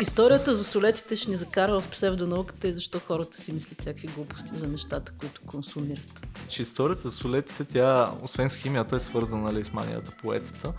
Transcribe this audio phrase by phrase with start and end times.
[0.00, 4.50] Историята за солетите ще ни закара в псевдонауката и защо хората си мислят всякакви глупости
[4.54, 6.26] за нещата, които консумират.
[6.48, 10.72] Че историята за солетите, тя, освен с химията, е свързана нали, с манията по етата.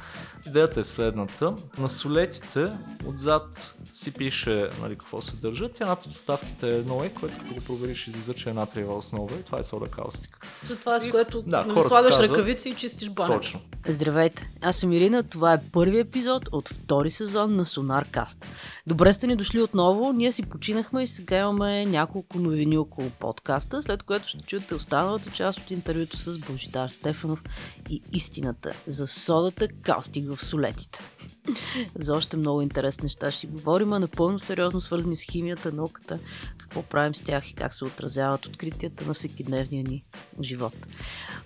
[0.47, 1.55] Идеята е следната.
[1.77, 2.69] На солетите
[3.05, 5.73] отзад си пише нали, какво се държат.
[5.73, 9.43] Тя над доставките е 1 което като го провериш излиза, че е натриева основа и
[9.43, 10.47] това е сода каустик.
[10.79, 13.35] Това е с което да, нали, слагаш казват, ръкавици и чистиш баня.
[13.35, 13.61] Точно.
[13.87, 18.45] Здравейте, аз съм Ирина, това е първи епизод от втори сезон на Sonar Cast.
[18.87, 23.81] Добре сте ни дошли отново, ние си починахме и сега имаме няколко новини около подкаста,
[23.81, 27.43] след което ще чуете останалата част от интервюто с Божидар Стефанов
[27.89, 30.99] и истината за содата каустик в солетите.
[31.99, 36.19] За още много интересни неща ще говорим, а напълно сериозно свързани с химията, науката,
[36.57, 40.03] какво правим с тях и как се отразяват откритията на всекидневния ни
[40.41, 40.73] живот.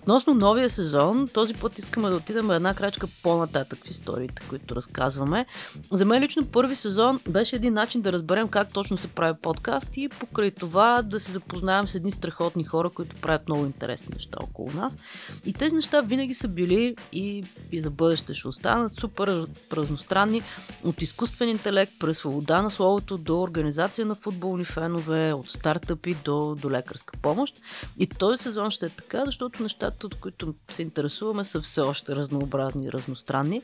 [0.02, 5.46] Относно новия сезон, този път искаме да отидем една крачка по-нататък в историите, които разказваме.
[5.90, 9.96] За мен лично първи сезон беше един начин да разберем как точно се прави подкаст
[9.96, 14.38] и покрай това да се запознаем с едни страхотни хора, които правят много интересни неща
[14.42, 14.98] около нас.
[15.44, 20.42] И тези неща винаги са били и, и за бъдеще ще останат супер разностранни
[20.84, 26.54] от изкуствен интелект през свобода на словото до организация на футболни фенове, от стартъпи до,
[26.54, 27.56] до лекарска помощ.
[27.98, 32.16] И този сезон ще е така, защото нещата от които се интересуваме, са все още
[32.16, 33.62] разнообразни и разностранни.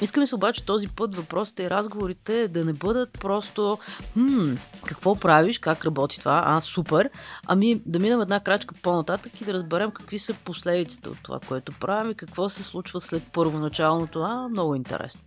[0.00, 3.78] Искаме се обаче този път въпросите и разговорите да не бъдат просто
[4.12, 4.54] хм,
[4.86, 7.10] какво правиш, как работи това, а супер,
[7.46, 11.72] ами да минем една крачка по-нататък и да разберем какви са последиците от това, което
[11.80, 15.20] правим и какво се случва след първоначалното, а много интересно.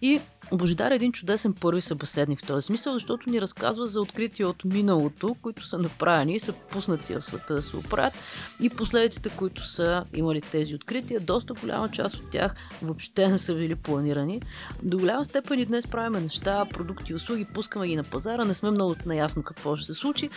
[0.00, 0.20] И
[0.52, 4.64] Божидар е един чудесен първи събеседник в този смисъл, защото ни разказва за открития от
[4.64, 8.14] миналото, които са направени и са пуснати в света да се оправят
[8.60, 11.20] и последиците, които са имали тези открития.
[11.20, 14.42] Доста голяма част от тях въобще не са били планирани.
[14.82, 18.54] До голяма степен и днес правим неща, продукти и услуги, пускаме ги на пазара, не
[18.54, 20.30] сме много наясно какво ще се случи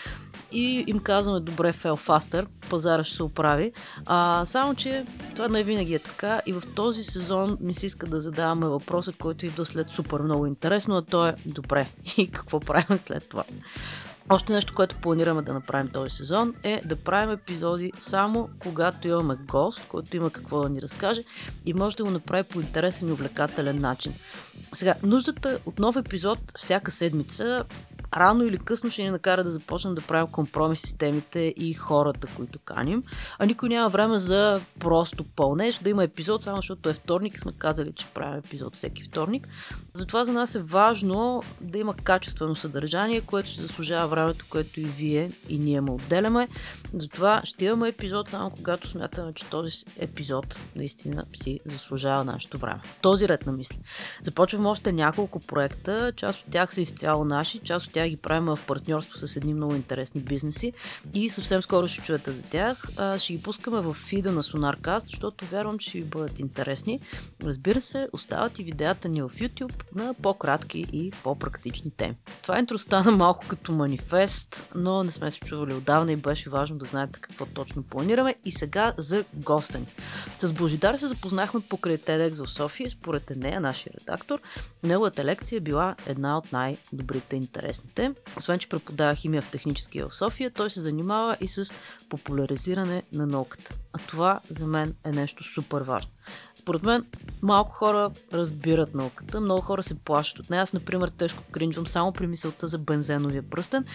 [0.52, 3.72] и им казваме добре, фел фастър, пазара ще се оправи.
[4.06, 5.06] А, само, че
[5.36, 9.14] това не винаги е така и в този сезон ми се иска да задаваме въпроса,
[9.20, 11.88] който идва след супер много интересно, а то е добре.
[12.18, 13.44] И какво правим след това?
[14.30, 19.36] Още нещо, което планираме да направим този сезон е да правим епизоди само когато имаме
[19.48, 21.22] гост, който има какво да ни разкаже
[21.66, 24.14] и може да го направи по интересен и увлекателен начин.
[24.74, 27.64] Сега, нуждата от нов епизод всяка седмица
[28.18, 32.28] рано или късно ще ни накара да започнем да правим компромиси с темите и хората,
[32.36, 33.04] които каним.
[33.40, 37.40] А никой няма време за просто пълнеж, да има епизод, само защото е вторник и
[37.40, 39.48] сме казали, че правим епизод всеки вторник.
[39.94, 44.84] Затова за нас е важно да има качествено съдържание, което ще заслужава времето, което и
[44.84, 46.48] вие и ние му отделяме.
[46.94, 52.82] Затова ще имаме епизод само когато смятаме, че този епизод наистина си заслужава нашето време.
[53.02, 53.80] Този ред на мисли.
[54.22, 58.46] Започваме още няколко проекта, част от тях са изцяло наши, част от тях ги правим
[58.46, 60.74] в партньорство с едни много интересни бизнеси
[61.14, 62.84] и съвсем скоро ще чуете за тях.
[63.18, 67.00] Ще ги пускаме в фида на SonarCast, защото вярвам, че ви бъдат интересни.
[67.44, 72.16] Разбира се, остават и видеята ни в YouTube на по-кратки и по-практични теми.
[72.42, 76.78] Това интро стана малко като манифест, но не сме се чували отдавна и беше важно
[76.78, 78.36] да знаете какво точно планираме.
[78.46, 79.86] И сега за госта ни.
[80.40, 82.90] С Божидар се запознахме покрай TEDx в София.
[82.90, 84.40] Според нея, нашия редактор,
[84.84, 88.16] неговата лекция била една от най-добрите интересни науките.
[88.38, 91.74] Освен, че преподава химия в техническия в София, той се занимава и с
[92.10, 93.76] популяризиране на науката.
[93.94, 96.12] А това за мен е нещо супер важно.
[96.56, 97.06] Според мен
[97.42, 100.64] малко хора разбират науката, много хора се плащат от нея.
[100.64, 103.86] Аз, например, тежко кринжвам само при мисълта за бензеновия пръстен.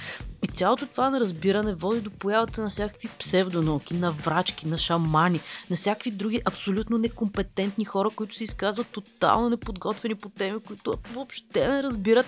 [0.42, 5.41] И цялото това на разбиране води до появата на всякакви псевдонауки, на врачки, на шамани,
[5.70, 11.69] на всякакви други абсолютно некомпетентни хора, които се изказват тотално неподготвени по теми, които въобще
[11.69, 12.26] не разбират,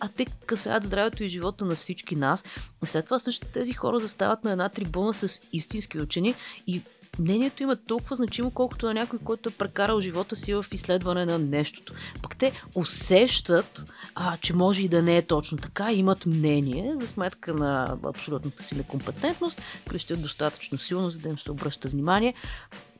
[0.00, 2.44] а те касаят здравето и живота на всички нас.
[2.84, 6.34] След това същите тези хора застават на една трибуна с истински учени
[6.66, 6.82] и
[7.18, 11.38] мнението има толкова значимо, колкото на някой, който е прекарал живота си в изследване на
[11.38, 11.94] нещото.
[12.22, 17.06] Пък те усещат, а, че може и да не е точно така, имат мнение за
[17.06, 22.34] сметка на абсолютната си некомпетентност, крещят достатъчно силно, за да им се обръща внимание.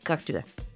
[0.05, 0.68] Както и да е.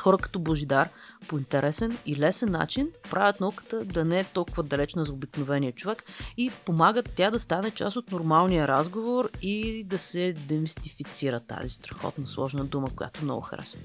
[0.00, 0.88] Хора като Божидар
[1.28, 6.04] по интересен и лесен начин правят науката да не е толкова далечна за обикновения човек
[6.36, 12.26] и помагат тя да стане част от нормалния разговор и да се демистифицира тази страхотна
[12.26, 13.78] сложна дума, която много харесва.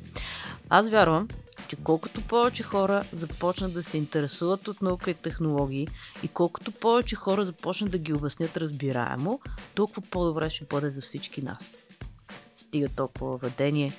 [0.70, 1.28] Аз вярвам,
[1.68, 5.88] че колкото повече хора започнат да се интересуват от наука и технологии
[6.24, 9.40] и колкото повече хора започнат да ги обяснят разбираемо,
[9.76, 11.72] толкова по-добре ще бъде за всички нас.
[12.56, 13.94] Стига толкова въведение.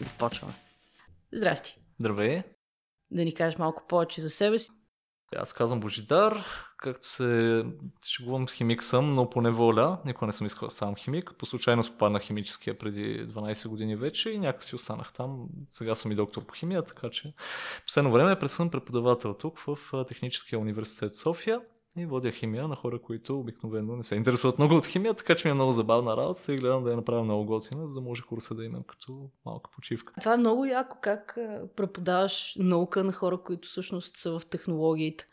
[0.00, 0.63] Започваме.
[1.34, 1.78] Здрасти.
[2.00, 2.42] Здравей.
[3.10, 4.68] Да ни кажеш малко повече за себе си.
[5.36, 6.44] Аз казвам Божидар,
[6.78, 7.64] както се
[8.06, 10.00] шегувам с химик съм, но по неволя.
[10.06, 11.32] Никога не съм искал да ставам химик.
[11.38, 15.46] По случайност попаднах химическия преди 12 години вече и някакси останах там.
[15.68, 17.32] Сега съм и доктор по химия, така че
[17.84, 19.78] последно време съм преподавател тук в
[20.08, 21.60] Техническия университет София
[21.96, 25.48] и водя химия на хора, които обикновено не се интересуват много от химия, така че
[25.48, 28.22] ми е много забавна работа и гледам да я направя много готина, за да може
[28.22, 30.12] курса да имам като малка почивка.
[30.20, 31.38] Това е много яко, как
[31.76, 35.26] преподаваш наука на хора, които всъщност са в технологиите.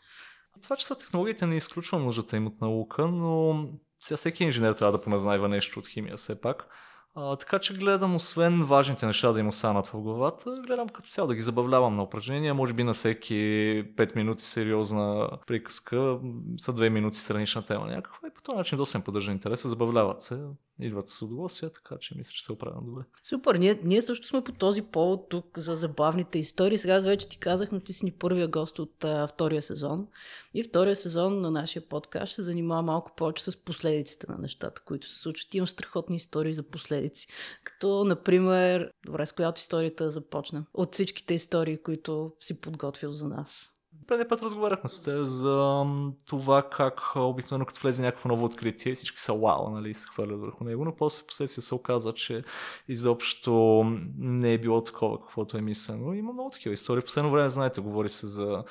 [0.62, 3.64] Това, че са технологиите не изключва нуждата им от наука, но
[4.00, 6.68] сега всеки инженер трябва да поназнайва нещо от химия все пак.
[7.14, 11.28] А, така че гледам, освен важните неща да им останат в главата, гледам като цяло
[11.28, 16.18] да ги забавлявам на упражнения, може би на всеки 5 минути сериозна приказка,
[16.56, 20.22] са 2 минути странична тема някаква и по този начин доста им поддържа интереса, забавляват
[20.22, 20.38] се
[20.80, 23.02] идват с удоволствие, така че мисля, че се оправям добре.
[23.22, 26.78] Супер, ние, ние също сме по този повод тук за забавните истории.
[26.78, 30.06] Сега вече ти казах, но ти си ни първия гост от а, втория сезон.
[30.54, 34.82] И втория сезон на нашия подкаст ще се занимава малко повече с последиците на нещата,
[34.84, 35.54] които се случват.
[35.54, 36.62] Имам страхотни истории за
[37.02, 37.28] последици.
[37.64, 40.64] Като, например, добре, с която историята започна?
[40.74, 43.68] От всичките истории, които си подготвил за нас.
[44.06, 45.84] Преди път разговаряхме с те за
[46.26, 50.64] това как обикновено като влезе някакво ново откритие, всички са вау, нали, се хвърлят върху
[50.64, 52.44] него, но после последствие се оказва, че
[52.88, 53.82] изобщо
[54.18, 56.14] не е било такова, каквото е мислено.
[56.14, 57.02] Има много такива истории.
[57.02, 58.64] Последно време, знаете, говори се за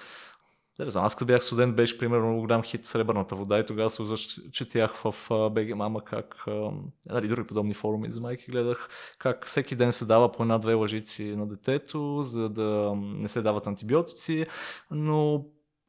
[0.89, 4.03] знам, аз като бях студент беше примерно голям хит Сребърната вода и тогава се
[4.51, 5.15] четях в
[5.51, 6.45] БГ Мама как,
[7.09, 11.35] нали, други подобни форуми за майки гледах как всеки ден се дава по една-две лъжици
[11.35, 14.45] на детето, за да не се дават антибиотици,
[14.91, 15.45] но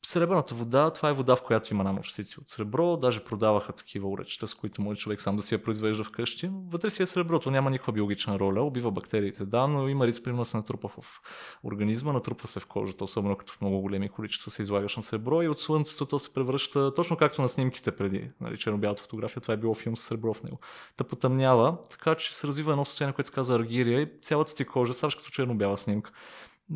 [0.06, 2.96] Сребърната вода, това е вода, в която има наночастици от сребро.
[2.96, 6.50] Даже продаваха такива уречета, с които може човек сам да си я произвежда вкъщи.
[6.70, 8.62] Вътре си е среброто, няма никаква биологична роля.
[8.62, 11.20] Убива бактериите, да, но има риск примерно да се натрупа в
[11.64, 15.42] организма, натрупва се в кожата, особено като в много големи количества се излагаш на сребро
[15.42, 18.30] и от слънцето то се превръща точно както на снимките преди.
[18.40, 20.58] Нали, черно-бялата фотография, това е било филм с сребро в него.
[20.96, 24.64] Та потъмнява, така че се развива едно състояние, което се казва аргирия и цялата ти
[24.64, 26.12] кожа, ставаш като черно-бяла снимка.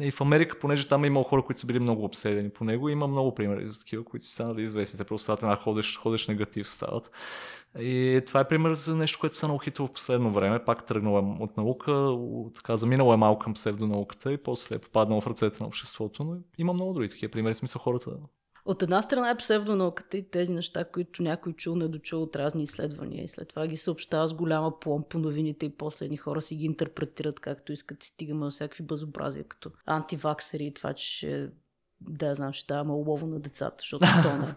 [0.01, 2.89] И в Америка, понеже там е имало хора, които са били много обседени по него,
[2.89, 4.99] има много примери за такива, които са станали известни.
[4.99, 7.11] Те просто стават една ходещ, ходещ негатив стават.
[7.79, 10.65] И това е пример за нещо, което са наухито в последно време.
[10.65, 12.17] Пак тръгнала от наука,
[12.55, 16.25] така заминало е малко към псевдонауката и после е попаднал в ръцете на обществото.
[16.25, 17.55] Но има много други такива примери.
[17.55, 18.11] Смисъл хората
[18.67, 22.63] от една страна е псевдонауката и тези неща, които някой чул, не дочул от разни
[22.63, 26.43] изследвания и след това ги съобщава с голяма плом по новините и после едни хора
[26.43, 31.17] си ги интерпретират както искат и стигаме до всякакви безобразия, като антиваксери и това, че
[31.17, 31.51] ще
[32.01, 34.55] да, знам, ще даваме улово на децата, защото то не.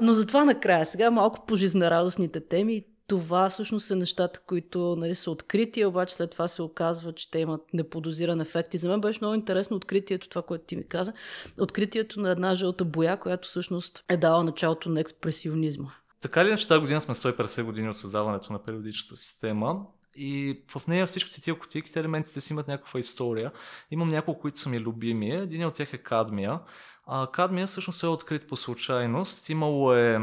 [0.00, 5.30] Но затова накрая, сега малко по жизнерадостните теми това всъщност са нещата, които нали, са
[5.30, 8.74] открити, обаче след това се оказва, че те имат неподозиран ефект.
[8.74, 11.12] И за мен беше много интересно откритието, това, което ти ми каза,
[11.58, 15.90] откритието на една жълта боя, която всъщност е дала началото на експресионизма.
[16.20, 19.86] Така ли иначе тази година сме 150 години от създаването на периодичната система
[20.16, 23.52] и в нея всичките тия кутийки, елементите си имат някаква история.
[23.90, 25.30] Имам няколко, които са ми любими.
[25.30, 26.60] Един от тях е кадмия.
[27.06, 29.48] А, кадмия всъщност е открит по случайност.
[29.48, 30.18] Имало е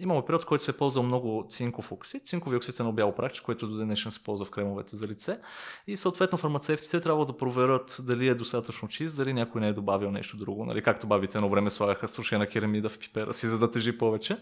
[0.00, 2.26] Имало период, в който се е ползвал много цинков оксид.
[2.26, 5.38] Цинкови оксид е на бял прах, който до днешен се ползва в кремовете за лице.
[5.86, 10.10] И съответно фармацевтите трябва да проверят дали е достатъчно чист, дали някой не е добавил
[10.10, 10.64] нещо друго.
[10.64, 14.38] Нали, както бабите едно време слагаха струшена керамида в пипера си, за да тежи повече.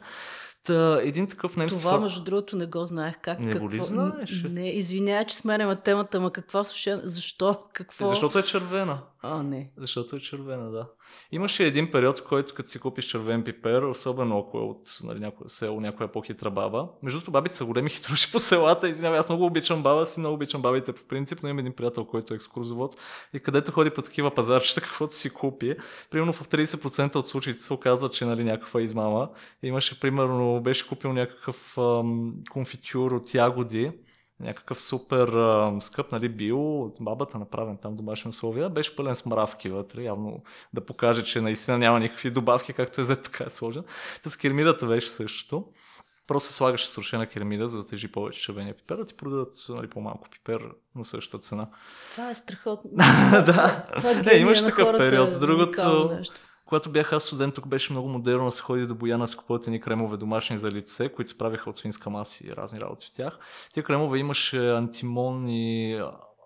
[0.64, 3.14] Та, един такъв немски Това, между другото, не го знаех.
[3.22, 3.66] Как, не какво...
[3.66, 4.44] го ли знаеш?
[4.50, 7.00] Не, извинявай, че сменяме темата, ама каква сушена...
[7.04, 7.58] Защо?
[7.72, 8.06] Какво?
[8.06, 8.98] Защото е червена.
[9.26, 9.70] А, не.
[9.76, 10.86] Защото е червена, да.
[11.32, 15.20] Имаше един период, в който като си купиш червен пипер, особено ако е от нали,
[15.20, 16.88] някое село, някоя по-хитра баба.
[17.02, 18.88] Между другото, бабите са големи хитруши по селата.
[18.88, 22.04] Извинявай, аз много обичам баба си, много обичам бабите по принцип, но имам един приятел,
[22.04, 22.96] който е екскурзовод
[23.34, 25.76] и където ходи по такива пазарчета, каквото си купи.
[26.10, 29.28] Примерно в 30% от случаите се оказва, че нали, някаква измама.
[29.62, 33.92] Имаше, примерно, беше купил някакъв ам, конфитюр от ягоди
[34.40, 39.26] някакъв супер а, скъп, нали, бил от бабата направен там домашни условия, беше пълен с
[39.26, 43.50] мравки вътре, явно да покаже, че наистина няма никакви добавки, както е за така е
[43.50, 43.84] сложен.
[44.22, 45.64] Та с кермидата беше същото.
[46.26, 49.88] Просто се слагаше срушена керамида, за да тежи повече червения пипер, да ти продадат нали,
[49.88, 51.68] по-малко пипер на същата цена.
[52.10, 52.90] Това е страхотно.
[53.30, 53.86] да.
[54.26, 55.40] Не, имаш такъв период.
[55.40, 56.10] Другото,
[56.64, 59.66] когато бях аз студент, тук беше много модерно да се ходи до Бояна с купуват
[59.66, 63.12] едни кремове домашни за лице, които се правиха от свинска маса и разни работи в
[63.12, 63.38] тях.
[63.72, 66.00] Тия кремове имаше антимон и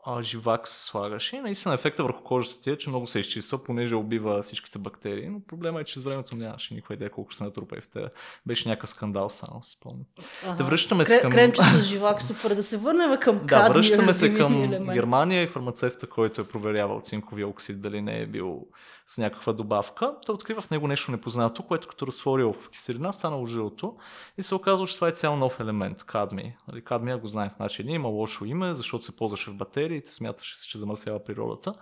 [0.04, 3.64] а, живак се слагаше и наистина ефекта върху кожата ти е, че много се изчиства,
[3.64, 7.44] понеже убива всичките бактерии, но проблема е, че с времето нямаше никаква идея колко се
[7.44, 8.00] натрупа и в те.
[8.46, 10.04] Беше някакъв скандал станал, си спомням.
[10.46, 10.56] Ага.
[10.56, 11.30] Да връщаме се към...
[11.30, 12.54] Кремче с живак, супер.
[12.54, 14.94] Да се върнем към Да, връщаме се към елемент.
[14.94, 18.66] Германия и фармацевта, който е проверявал цинковия оксид, дали не е бил
[19.08, 20.14] с някаква добавка.
[20.26, 23.96] Той открива в него нещо непознато, което като разтворил в киселина, станало жълто
[24.38, 26.56] и се оказва, че това е цял нов елемент, кадми.
[26.68, 30.58] Нали, кадмия го знаем в нашия има лошо име, защото се ползваше в батериите, смяташе
[30.58, 31.74] се, че замърсява природата.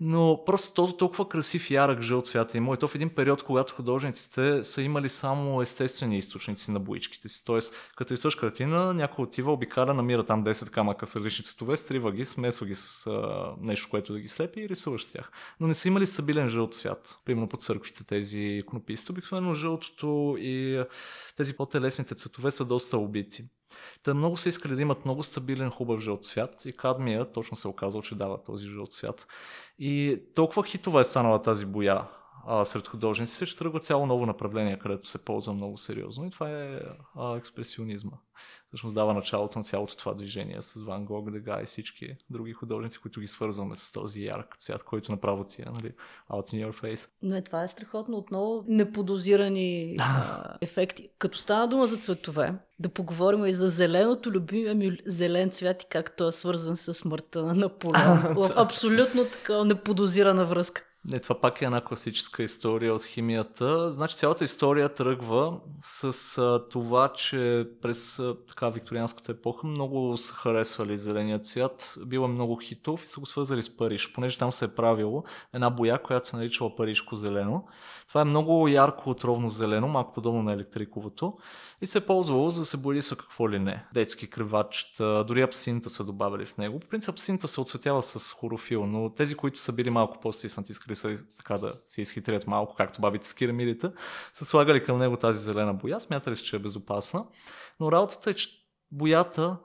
[0.00, 3.74] Но просто този толкова красив ярък жълт цвят има и то в един период, когато
[3.74, 7.44] художниците са имали само естествени източници на боичките си.
[7.44, 12.12] Тоест, като рисуваш картина, някой отива, обикаля, намира там 10 камъка с различни цветове, стрива
[12.12, 15.30] ги, смесва ги с а, нещо, което да ги слепи и рисуваш с тях.
[15.60, 17.18] Но не са имали стабилен жълт цвят.
[17.24, 20.84] Примерно по църквите тези конописти, обикновено жълтото и
[21.36, 23.44] тези по-телесните цветове са доста убити.
[24.02, 27.68] Та много са искали да имат много стабилен, хубав жълт цвят и кадмия точно се
[27.68, 29.26] оказал, че дава този жълт цвят.
[29.78, 32.08] И толкова хитова е станала тази боя
[32.46, 36.50] а, сред художниците, че тръгва цяло ново направление, където се ползва много сериозно и това
[36.50, 36.80] е
[37.16, 38.12] а, експресионизма.
[38.66, 42.98] Всъщност дава началото на цялото това движение с Ван Гог, Дега и всички други художници,
[42.98, 45.92] които ги свързваме с този ярък цвят, който направо ти е нали,
[46.30, 47.08] out in your face.
[47.22, 48.16] Но е, това е страхотно.
[48.16, 51.08] Отново неподозирани а, ефекти.
[51.18, 55.86] Като стана дума за цветове, да поговорим и за зеленото, любимия ми зелен цвят и
[55.90, 58.50] как той е свързан с смъртта на Наполеон.
[58.56, 60.84] Абсолютно така неподозирана връзка.
[61.06, 63.92] Не, това пак е една класическа история от химията.
[63.92, 70.34] Значи цялата история тръгва с а, това, че през а, така викторианската епоха много са
[70.34, 71.94] харесвали зеления цвят.
[72.06, 75.24] Бил е много хитов и са го свързали с Париж, понеже там се е правило
[75.54, 77.64] една боя, която се наричала парижко зелено.
[78.08, 81.36] Това е много ярко отровно зелено, малко подобно на електриковото
[81.80, 83.84] и се е ползвало за да се бои с какво ли не.
[83.94, 86.80] Детски кръвачета, дори апсинта са добавили в него.
[86.80, 91.16] По принцип апсинта се оцветява с хорофил, но тези, които са били малко по-стиснати, искали
[91.16, 93.90] са така да се изхитрят малко, както бабите с кирамидите,
[94.32, 97.26] са слагали към него тази зелена боя, смятали се, че е безопасна.
[97.80, 98.48] Но работата е, че
[98.92, 99.56] боята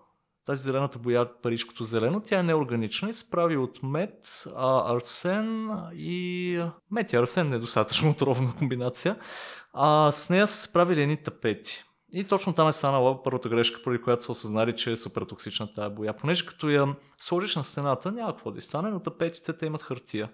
[0.50, 5.70] тази зелената боя, паричкото зелено, тя е неорганична и се прави от мед, а, арсен
[5.94, 6.64] и...
[6.92, 9.16] Мед и арсен е достатъчно отровна комбинация.
[9.74, 11.84] А, с нея са се правили едни тапети.
[12.14, 15.74] И точно там е станала първата грешка, поради която са осъзнали, че е супер токсична
[15.74, 16.14] тази боя.
[16.14, 20.30] Понеже като я сложиш на стената, няма какво да стане, но тапетите те имат хартия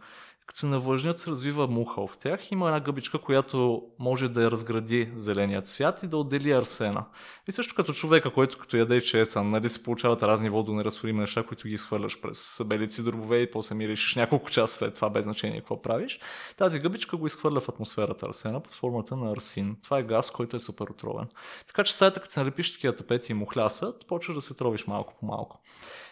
[0.45, 2.51] като се навлажнят, се развива муха в тях.
[2.51, 7.05] Има една гъбичка, която може да я разгради зеления цвят и да отдели арсена.
[7.47, 11.67] И също като човека, който като яде чесън, нали се получават разни водонеразтворими неща, които
[11.67, 15.81] ги изхвърляш през белици дробове и после миришиш няколко часа след това, без значение какво
[15.81, 16.19] правиш.
[16.57, 19.77] Тази гъбичка го изхвърля в атмосферата арсена под формата на арсин.
[19.83, 21.27] Това е газ, който е супер отровен.
[21.67, 25.13] Така че сайта, като се налепиш такива тапети и мухлясът, почваш да се тровиш малко
[25.19, 25.61] по малко.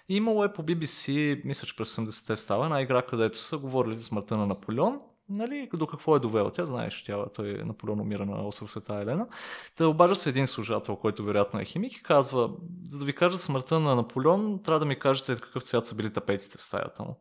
[0.10, 4.04] Имало е по BBC, мисля, че през 80-те става, една игра, където са говорили за
[4.04, 5.00] смъртта на Наполеон.
[5.30, 6.52] Нали, до какво е довела?
[6.52, 9.28] Тя знаеш, тя, той е Наполеон умира на остров Света Елена.
[9.76, 12.50] Та обажда се един служател, който вероятно е химик и казва,
[12.84, 16.14] за да ви кажа смъртта на Наполеон, трябва да ми кажете какъв цвят са били
[16.14, 17.20] тапетите в стаята му.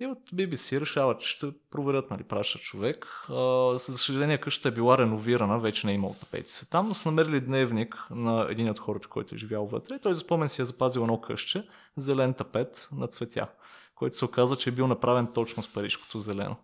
[0.00, 3.06] И от BBC решават, че ще проверят, нали, праща човек.
[3.28, 7.08] А, за съжаление къщата е била реновирана, вече не е имал тапети там, но са
[7.08, 9.94] намерили дневник на един от хората, който е живял вътре.
[9.94, 13.48] И той за спомен си е запазил едно къще, зелен тапет на цветя,
[13.94, 16.56] който се оказа, че е бил направен точно с парижкото зелено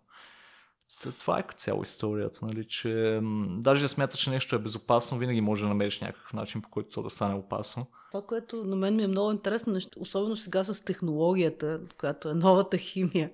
[1.12, 5.40] това е като цяло историята, нали, че даже да смята, че нещо е безопасно, винаги
[5.40, 7.86] може да намериш някакъв начин, по който то да стане опасно.
[8.14, 12.78] Това, което на мен ми е много интересно, особено сега с технологията, която е новата
[12.78, 13.30] химия.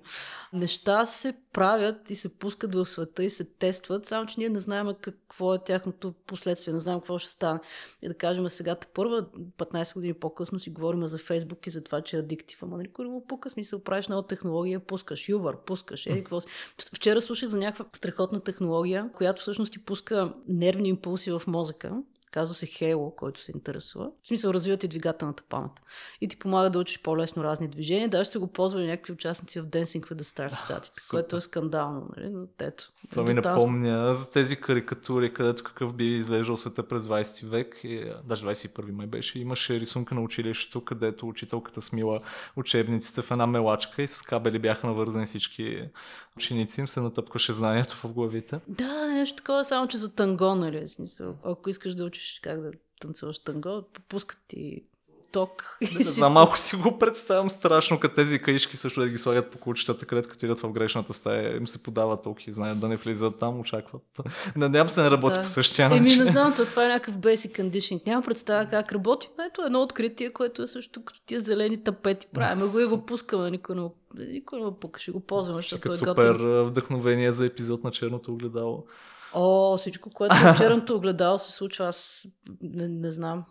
[0.53, 4.59] Неща се правят и се пускат в света и се тестват, само че ние не
[4.59, 7.59] знаем какво е тяхното последствие, не знаем какво ще стане.
[8.01, 9.25] И да кажем сега, първа
[9.57, 12.63] 15 години по-късно си говорим за Фейсбук и за това, че е адиктив.
[12.63, 16.47] Ама никой не му пука смисъл, правиш нова технология, пускаш Юбър, пускаш, еди какво си.
[16.95, 22.55] Вчера слушах за някаква страхотна технология, която всъщност ти пуска нервни импулси в мозъка Казва
[22.55, 24.11] се Halo, който се интересува.
[24.23, 25.71] В смисъл, развиват и двигателната памет.
[26.21, 28.09] И ти помага да учиш по-лесно разни движения.
[28.09, 32.09] Даже сте го ползвали някакви участници в Dancing with the Stars чатите, което е скандално.
[32.17, 32.29] Нали?
[32.29, 37.45] Но, ето, Това ми напомня за тези карикатури, където какъв би излежал света през 20
[37.45, 39.39] век, и, даже 21 май беше.
[39.39, 42.19] Имаше рисунка на училището, където учителката смила
[42.55, 45.89] учебниците в една мелачка и с кабели бяха навързани всички
[46.37, 46.79] ученици.
[46.79, 48.59] Им се натъпкаше знанието в главите.
[48.67, 50.87] Да, нещо такова, само че за танго, нали?
[50.87, 54.83] Смисъл, ако искаш да учиш учиш как да танцуваш танго, пускат ти
[55.31, 55.77] ток.
[55.81, 59.51] Не, не знам, малко си го представям страшно, като тези каишки също да ги слагат
[59.51, 62.87] по кучетата, където като идат в грешната стая, им се подава ток и знаят да
[62.87, 64.01] не влизат там, очакват.
[64.55, 65.41] Надявам се не работи Да.
[65.41, 66.05] по същия начин.
[66.05, 68.07] Еми, не знам, то това е някакъв basic conditioning.
[68.07, 72.27] Няма представа как работи, но ето едно откритие, което е също като тия зелени тапети.
[72.33, 75.91] Правим го и го пускаме, никой не, никой не го пука, ще го ползваме, защото
[75.91, 76.57] е супер готин.
[76.57, 78.85] а, вдъхновение за епизод на черното огледало.
[79.33, 82.27] О, всичко, което в черното огледало се случва, аз
[82.61, 83.45] не, не знам.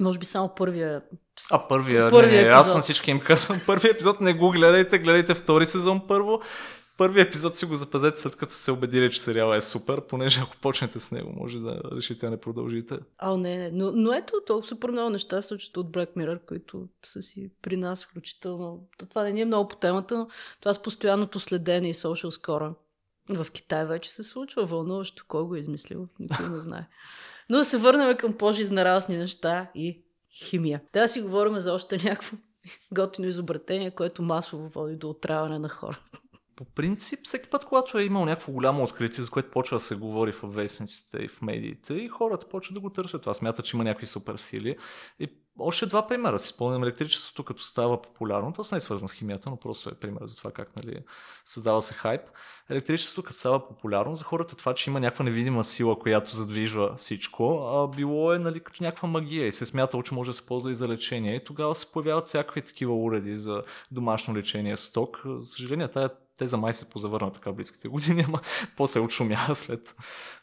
[0.00, 1.02] Може би само първия.
[1.52, 4.98] А първия, Първия не, не, аз съм всички им казвам, първия епизод не го гледайте,
[4.98, 6.40] гледайте втори сезон първо.
[6.98, 10.40] Първият епизод си го запазете след като сте се убедили, че сериала е супер, понеже
[10.40, 12.98] ако почнете с него, може да решите да не продължите.
[13.18, 13.70] А, не, не.
[13.70, 17.50] Но, но ето, толкова супер много неща се случват от Black Mirror, които са си
[17.62, 18.88] при нас включително.
[18.98, 20.28] То Това не ни е много по темата, но
[20.60, 22.74] това с постоянното следене и social score.
[23.36, 25.24] В Китай вече се случва вълнуващо.
[25.28, 26.08] Кой го е измислил?
[26.18, 26.88] Никой не знае.
[27.50, 30.82] Но да се върнем към по-жизнерадостни неща и химия.
[30.92, 32.36] Да си говорим за още някакво
[32.92, 35.98] готино изобретение, което масово води до отравяне на хора.
[36.56, 39.94] По принцип, всеки път, когато е имал някакво голямо откритие, за което почва да се
[39.94, 43.20] говори в вестниците и в медиите, и хората почват да го търсят.
[43.20, 44.76] Това смятат, че има някакви суперсили.
[45.20, 46.82] И още два примера си спомням.
[46.82, 50.36] Електричеството, като става популярно, то не е свързано с химията, но просто е пример за
[50.36, 50.98] това как нали,
[51.44, 52.22] създава се хайп.
[52.70, 57.58] Електричеството, като става популярно, за хората това, че има някаква невидима сила, която задвижва всичко,
[57.58, 60.46] а било е нали, като някаква магия и се е смятало, че може да се
[60.46, 61.34] ползва и за лечение.
[61.34, 65.22] И тогава се появяват всякакви такива уреди за домашно лечение с ток.
[65.26, 66.10] За съжаление, тая
[66.42, 68.40] теза май се позавърна така близките години, ама
[68.76, 69.96] после отшумя след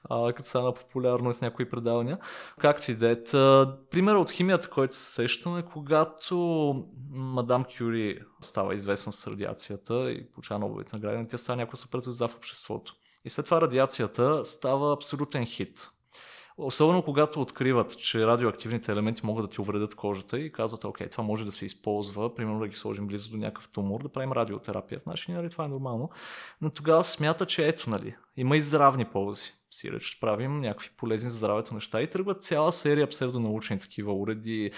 [0.10, 2.18] а, като стана популярно с някои предавания.
[2.60, 3.24] Както и да е.
[3.92, 6.38] Пример от химията, който се сещаме, когато
[7.12, 12.28] мадам Кюри става известна с радиацията и получава Нобеловите награди, тя става някаква супер звезда
[12.28, 12.96] в обществото.
[13.26, 15.90] И след това радиацията става абсолютен хит.
[16.62, 21.24] Особено когато откриват, че радиоактивните елементи могат да ти увредят кожата и казват, окей, това
[21.24, 25.02] може да се използва, примерно да ги сложим близо до някакъв тумор, да правим радиотерапия.
[25.04, 26.10] Значи, нали, това е нормално.
[26.62, 29.52] Но тогава смята, че ето, нали, има и здравни ползи.
[29.72, 34.72] Си реч, правим някакви полезни за здравето неща и тръгват цяла серия псевдонаучни такива уреди,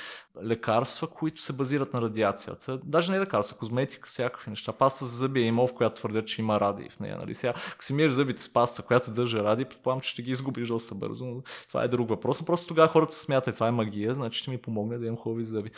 [0.43, 2.79] лекарства, които се базират на радиацията.
[2.83, 4.71] Даже не лекарства, козметика, всякакви неща.
[4.71, 7.17] Паста за зъби е имал, в която твърдят, че има радий в нея.
[7.17, 7.35] Нали?
[7.35, 10.67] Сега, ако си миеш зъбите с паста, която съдържа радий, предполагам, че ще ги изгубиш
[10.67, 11.25] доста бързо.
[11.25, 12.39] Но това е друг въпрос.
[12.39, 15.17] Но просто тогава хората се смятат, това е магия, значи ще ми помогне да имам
[15.17, 15.71] хубави зъби.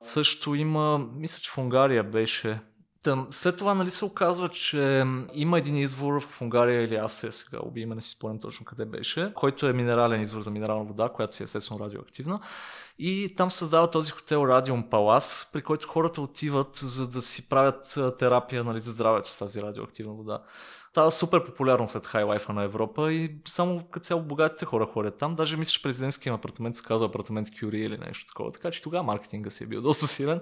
[0.00, 2.60] Също има, мисля, че в Унгария беше
[3.02, 5.04] Тъм, след това нали, се оказва, че
[5.34, 9.32] има един извор в Унгария или Австрия сега, име, не си спомням точно къде беше,
[9.34, 12.40] който е минерален извор за минерална вода, която си е естествено радиоактивна.
[12.98, 17.98] И там създава този хотел Радиум Палас, при който хората отиват за да си правят
[18.18, 20.42] терапия нали, за здравето с тази радиоактивна вода.
[20.90, 25.34] Става супер популярно след хайлайфа на Европа и само като цяло богатите хора ходят там.
[25.34, 28.52] Даже мисля, че президентския апартамент се казва апартамент Кюри или нещо такова.
[28.52, 30.40] Така че тогава маркетинга си е бил доста силен.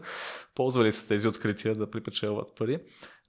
[0.55, 2.79] Ползвали се тези открития да припечелват пари.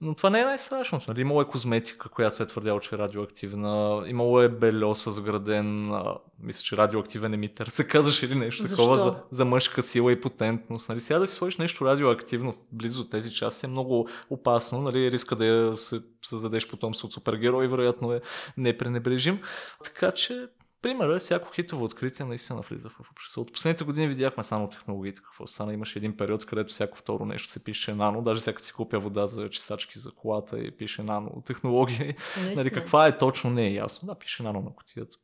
[0.02, 1.04] Но това не е най-страшното.
[1.08, 1.20] Нали?
[1.20, 4.02] Имало е козметика, която се е твърдяла, че е радиоактивна.
[4.06, 8.76] Имало е бельо с вграден, а, мисля, че радиоактивен емитър, се казваше или нещо Защо?
[8.76, 10.88] такова за, за мъжка сила и потентност.
[10.88, 11.00] Нали?
[11.00, 14.80] Сега да си сложиш нещо радиоактивно близо до тези части е много опасно.
[14.80, 15.10] Нали?
[15.10, 18.20] Риска да се създадеш потомство от супергерой, вероятно е
[18.56, 19.40] непренебрежим.
[19.84, 20.48] Така че
[20.82, 23.52] Примерът е всяко хитово откритие наистина влиза в обществото.
[23.52, 25.72] Последните години видяхме само технологиите какво стана.
[25.72, 28.22] Имаше един период, където всяко второ нещо се пише нано.
[28.22, 32.14] Даже всяка си купя вода за чистачки за колата и пише нано технология.
[32.56, 34.06] Нали, каква е точно не е ясно.
[34.06, 35.16] Да, пише нано на котията.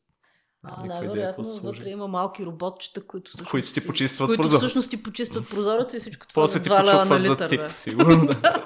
[0.63, 4.67] А, да, вероятно, вътре има малки роботчета, които всъщност Които ти почистват които прозореца.
[4.67, 7.33] всъщност ти почистват прозореца и всичко това После за ти 2 лева на почупват за
[7.33, 7.49] литър.
[7.51, 7.71] тип, бе.
[7.71, 8.27] сигурно.
[8.27, 8.65] Да.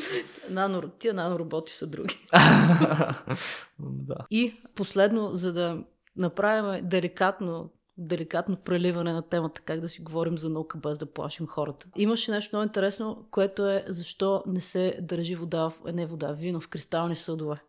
[0.50, 2.26] Нано, тия нанороботи са други.
[3.78, 4.16] да.
[4.30, 5.78] И последно, за да
[6.18, 11.46] направим деликатно деликатно преливане на темата, как да си говорим за наука без да плашим
[11.46, 11.86] хората.
[11.96, 16.60] Имаше нещо много интересно, което е защо не се държи вода, в, не вода, вино
[16.60, 17.60] в кристални съдове.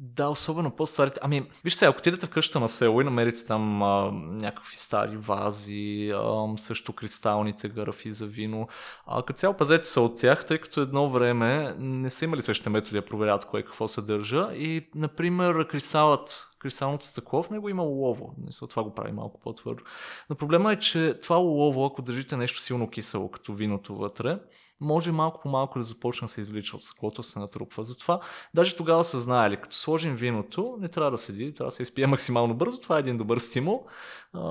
[0.00, 1.20] Да, особено по-старите.
[1.22, 6.12] Ами, вижте, ако отидете в къщата на село и намерите там а, някакви стари вази,
[6.14, 8.68] а, също кристалните графи за вино,
[9.06, 12.70] а, като цяло пазете се от тях, тъй като едно време не са имали същите
[12.70, 18.34] методи да проверят кое какво съдържа и, например, кристалът кристалното стъкло, в него има олово.
[18.70, 19.82] Това го прави малко по-твърдо.
[20.30, 24.38] Но проблема е, че това олово, ако държите нещо силно кисело, като виното вътре,
[24.80, 27.84] може малко по малко да започне да се извлича от стъклото, се натрупва.
[27.84, 28.20] Затова
[28.54, 32.06] даже тогава са знаели, като сложим виното, не трябва да седи, трябва да се изпие
[32.06, 32.80] максимално бързо.
[32.80, 33.86] Това е един добър стимул,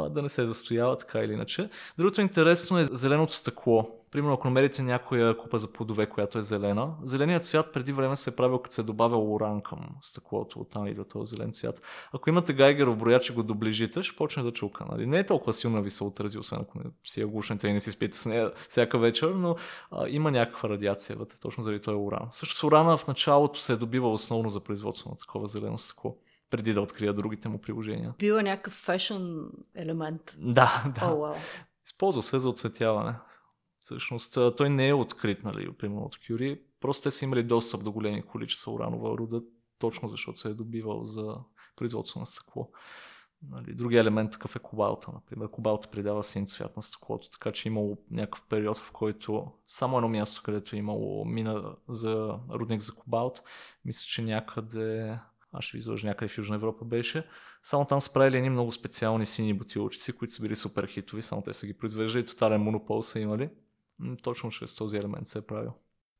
[0.10, 1.70] да не се застоява така или иначе.
[1.98, 6.94] Другото интересно е зеленото стъкло Примерно, ако намерите някоя купа за плодове, която е зелена,
[7.04, 10.88] зеленият цвят преди време се е правил, като се е добавил уран към стъклото, оттам
[10.88, 11.82] идва този зелен цвят.
[12.14, 14.86] Ако имате гайгеров брояч и го доближите, ще почне да чука.
[14.92, 15.06] Нали?
[15.06, 17.80] Не е толкова силно ви се отрази, освен ако не си я глушнете и не
[17.80, 19.56] си спите с нея всяка вечер, но
[19.92, 22.28] а, има някаква радиация вътре, точно заради този уран.
[22.32, 26.18] Също с урана в началото се е добивал основно за производство на такова зелено стъкло
[26.50, 28.14] преди да открия другите му приложения.
[28.20, 30.36] Бива някакъв фешън елемент.
[30.40, 31.06] Да, да.
[31.06, 31.36] О, вау.
[31.86, 33.14] Използва се за оцветяване.
[33.88, 36.62] Всъщност той не е открит, нали, примерно от Кюри.
[36.80, 39.42] Просто те са имали достъп до големи количества уранова руда,
[39.80, 41.36] точно защото се е добивал за
[41.76, 42.72] производство на стъкло.
[43.50, 45.12] Нали, другия елемент такъв е кобалта.
[45.14, 49.52] Например, кобалта придава син цвят на стъклото, така че е имало някакъв период, в който
[49.66, 53.44] само едно място, където е имало мина за рудник за кобалт,
[53.86, 55.20] мисля, че някъде
[55.52, 57.28] аз ще ви излъжа някъде в Южна Европа беше.
[57.64, 61.42] Само там са правили едни много специални сини бутилчици, които са били супер хитови, само
[61.42, 63.50] те са ги произвеждали, тотален монопол са имали.
[64.24, 65.74] Точно чрез този елемент се е правил.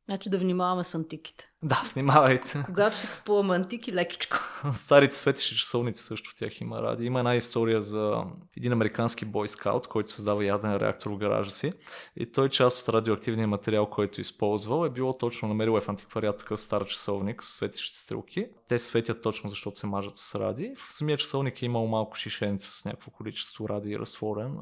[0.10, 1.52] Значи да внимаваме с антиките.
[1.64, 2.64] Да, внимавайте.
[2.66, 4.38] Когато си купуваме антики, лекичко.
[4.74, 7.06] Старите светещи часовници също в тях има ради.
[7.06, 8.24] Има една история за
[8.58, 11.74] един американски бойскаут, който създава яден реактор в гаража си.
[12.16, 15.90] И той част от радиоактивния материал, който е използвал, е било точно намерил е в
[15.90, 18.48] антиквариат такъв стар часовник с светещи стрелки.
[18.68, 20.74] Те светят точно защото се мажат с ради.
[20.88, 24.58] В самия часовник е имал малко шишенца с някакво количество ради разтворен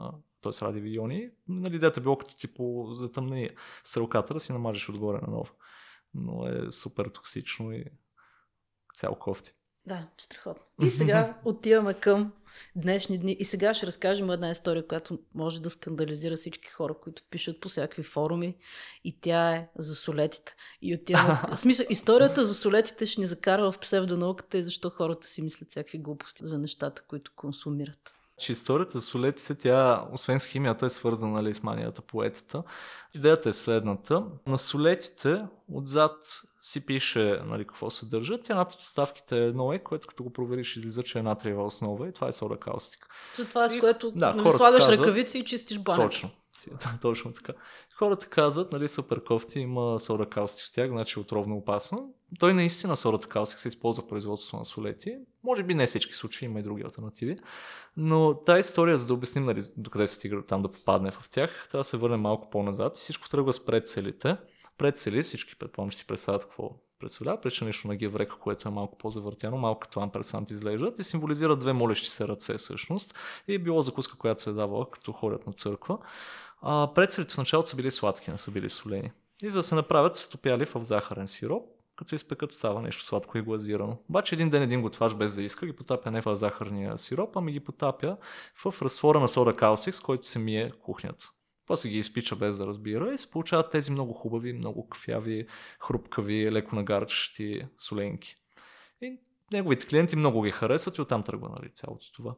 [0.51, 0.65] т.е.
[0.65, 1.29] радиови иони.
[1.47, 3.49] Нали, идеята било като типо затъмни
[3.83, 5.51] стрелката да си намажеш отгоре на ново.
[6.13, 7.85] Но е супер токсично и
[8.93, 9.53] цял кофти.
[9.87, 10.65] Да, страхотно.
[10.87, 12.33] И сега отиваме към
[12.75, 13.35] днешни дни.
[13.39, 17.69] И сега ще разкажем една история, която може да скандализира всички хора, които пишат по
[17.69, 18.57] всякакви форуми.
[19.03, 20.55] И тя е за солетите.
[20.81, 21.39] И отиваме...
[21.49, 25.69] В смисъл, историята за солетите ще ни закара в псевдонауката и защо хората си мислят
[25.69, 30.89] всякакви глупости за нещата, които консумират че историята с солетите, тя, освен с химията, е
[30.89, 32.63] свързана нали, с манията поетата.
[33.13, 34.23] Идеята е следната.
[34.47, 38.43] На солетите отзад си пише нали, какво се държат.
[38.43, 42.07] Тя над съставките е едно е, което като го провериш излиза, че е натриева основа
[42.07, 43.07] и това е сода каустик.
[43.35, 46.03] Това е с което да, нали, слагаш казват, ръкавици и чистиш банята.
[46.03, 46.29] Точно.
[47.01, 47.53] Точно така.
[47.95, 52.13] Хората казват, нали, супер кофти, има сода каустик в тях, значи е отровно опасно.
[52.39, 55.17] Той наистина содата каустик се използва в производството на солети.
[55.43, 57.37] Може би не всички случаи, има и други альтернативи.
[57.97, 61.67] Но тази история, за да обясним нали, докъде се стига там да попадне в тях,
[61.69, 64.37] трябва да се върнем малко по-назад и всичко тръгва с предцелите.
[64.77, 69.57] Предцели, всички предполагам, си представят какво представлява, преча нещо на геврека, което е малко по-завъртяно,
[69.57, 73.15] малко като амперсант изглеждат и символизира две молещи се ръце всъщност
[73.47, 75.97] и е било закуска, която се е давала като ходят на църква.
[76.61, 79.11] А, предцелите в началото са били сладки, не са били солени.
[79.43, 83.03] И за да се направят, се топяли в захарен сироп, като се изпекат става нещо
[83.03, 83.97] сладко и глазирано.
[84.09, 87.51] Обаче един ден един готвач без да иска ги потапя не в захарния сироп, ами
[87.51, 88.17] ги потапя
[88.55, 91.31] в разтвора на сода каусик, с който се мие кухнята.
[91.67, 95.47] После ги изпича без да разбира и се получават тези много хубави, много кафяви,
[95.79, 98.35] хрупкави, леко нагарчещи соленки.
[99.01, 99.19] И
[99.51, 102.35] неговите клиенти много ги харесват и оттам тръгва нали, цялото това.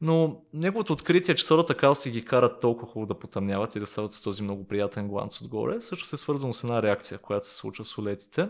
[0.00, 4.12] Но неговото откритие, че сората калси ги карат толкова хубаво да потъмняват и да стават
[4.12, 7.54] с този много приятен гланц отгоре, също се е свързано с една реакция, която се
[7.54, 8.48] случва с олетите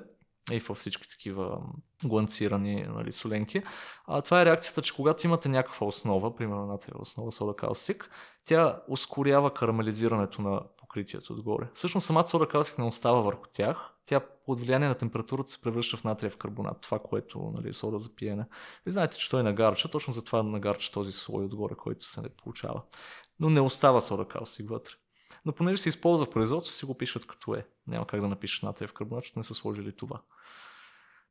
[0.50, 1.58] и във всички такива
[2.04, 3.62] гланцирани нали, соленки.
[4.06, 8.10] А, това е реакцията, че когато имате някаква основа, примерно натриева основа, сода каустик,
[8.44, 11.70] тя ускорява карамелизирането на покритието отгоре.
[11.74, 15.96] Всъщност самата сода каустик не остава върху тях, тя под влияние на температурата се превръща
[15.96, 18.46] в натриев карбонат, това, което нали, е сода за пиене.
[18.86, 22.82] И знаете, че той нагарча, точно затова нагарча този слой отгоре, който се не получава.
[23.40, 24.94] Но не остава сода каустик вътре.
[25.44, 27.66] Но понеже се използва в производство, си го пишат като е.
[27.86, 30.20] Няма как да напишеш натриев карбонат, защото не са сложили това.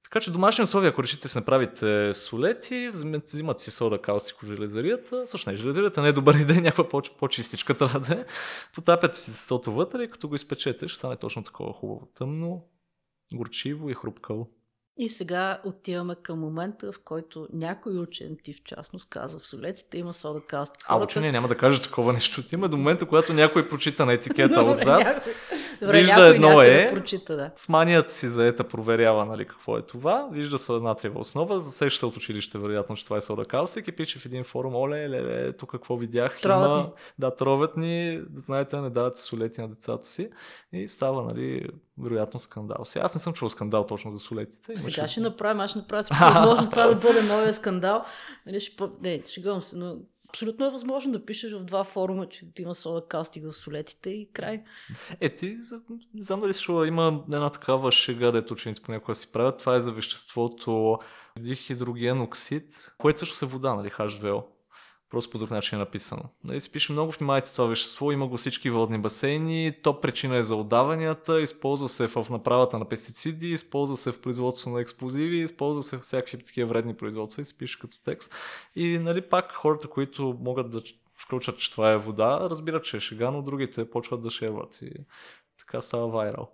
[0.03, 5.27] Така че домашни условия, ако решите си направите солети, взимат си сода каустик от железарията.
[5.27, 8.25] Също не, железарията не е добър идея, някаква по-чистичка трябва да е.
[8.73, 12.67] Потапяте си тестото вътре и като го изпечете, ще стане точно такова хубаво тъмно,
[13.33, 14.49] горчиво и хрупкаво.
[15.01, 19.97] И сега отиваме към момента, в който някой учен, ти в частност, каза в солетите
[19.97, 20.83] има сода каст.
[20.83, 21.03] Хората...
[21.03, 22.43] А учения няма да каже такова нещо.
[22.53, 25.33] Има до момента, когато някой прочита на етикета отзад, някой...
[25.81, 27.49] Добре, вижда едно е, да прочита, да.
[27.57, 32.05] в манията си заета проверява нали, какво е това, вижда се натриева основа, засеща се
[32.05, 35.53] от училище, вероятно, че това е сода каустик и пише в един форум, оле, ле,
[35.53, 36.77] тук какво видях, тровът има...
[36.77, 36.89] Ни.
[37.19, 40.29] Да, тровят ни, знаете, не дават солети на децата си
[40.73, 41.67] и става, нали,
[42.01, 42.85] вероятно скандал.
[42.85, 44.77] Сега аз не съм чул скандал точно за солетите.
[44.77, 48.05] Сега ще направим, аз ще направя всичко възможно това да бъде новия скандал.
[48.45, 49.97] Нали, ще, не, шегувам се, но
[50.29, 54.29] абсолютно е възможно да пишеш в два форума, че има сода кастинг в солетите и
[54.33, 54.63] край.
[55.19, 55.57] Е, ти,
[56.13, 59.57] не знам дали си има една такава шега, дето ученици понякога си правят.
[59.57, 60.99] Това е за веществото
[61.39, 64.43] дихидроген оксид, което също се вода, нали, H2O
[65.11, 66.23] Просто по друг начин е написано.
[66.43, 70.43] Нали, си пише много внимайте това вещество, има го всички водни басейни, то причина е
[70.43, 75.83] за отдаванията, използва се в направата на пестициди, използва се в производство на експлозиви, използва
[75.83, 78.35] се в всякакви такива вредни производства и се пише като текст.
[78.75, 80.81] И нали, пак хората, които могат да
[81.17, 84.91] включат, че това е вода, разбират, че е шега, но другите почват да шеват и
[85.59, 86.51] така става вайрал.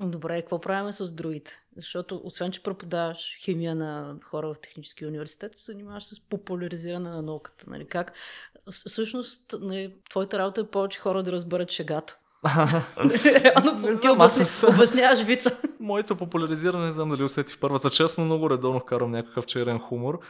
[0.00, 1.52] Добре, какво правим с другите?
[1.76, 7.22] Защото, освен, че преподаваш химия на хора в технически университет, се занимаваш с популяризиране на
[7.22, 7.64] науката.
[7.68, 7.86] Нали?
[7.86, 8.12] Как?
[8.86, 12.18] Всъщност, нали, твоята работа е повече хора да разберат шегата.
[13.24, 15.56] Реално, ти обясня, обясняваш вица.
[15.80, 19.78] Моето популяризиране, не знам дали усети в първата част, но много редовно карам някакъв черен
[19.78, 20.20] хумор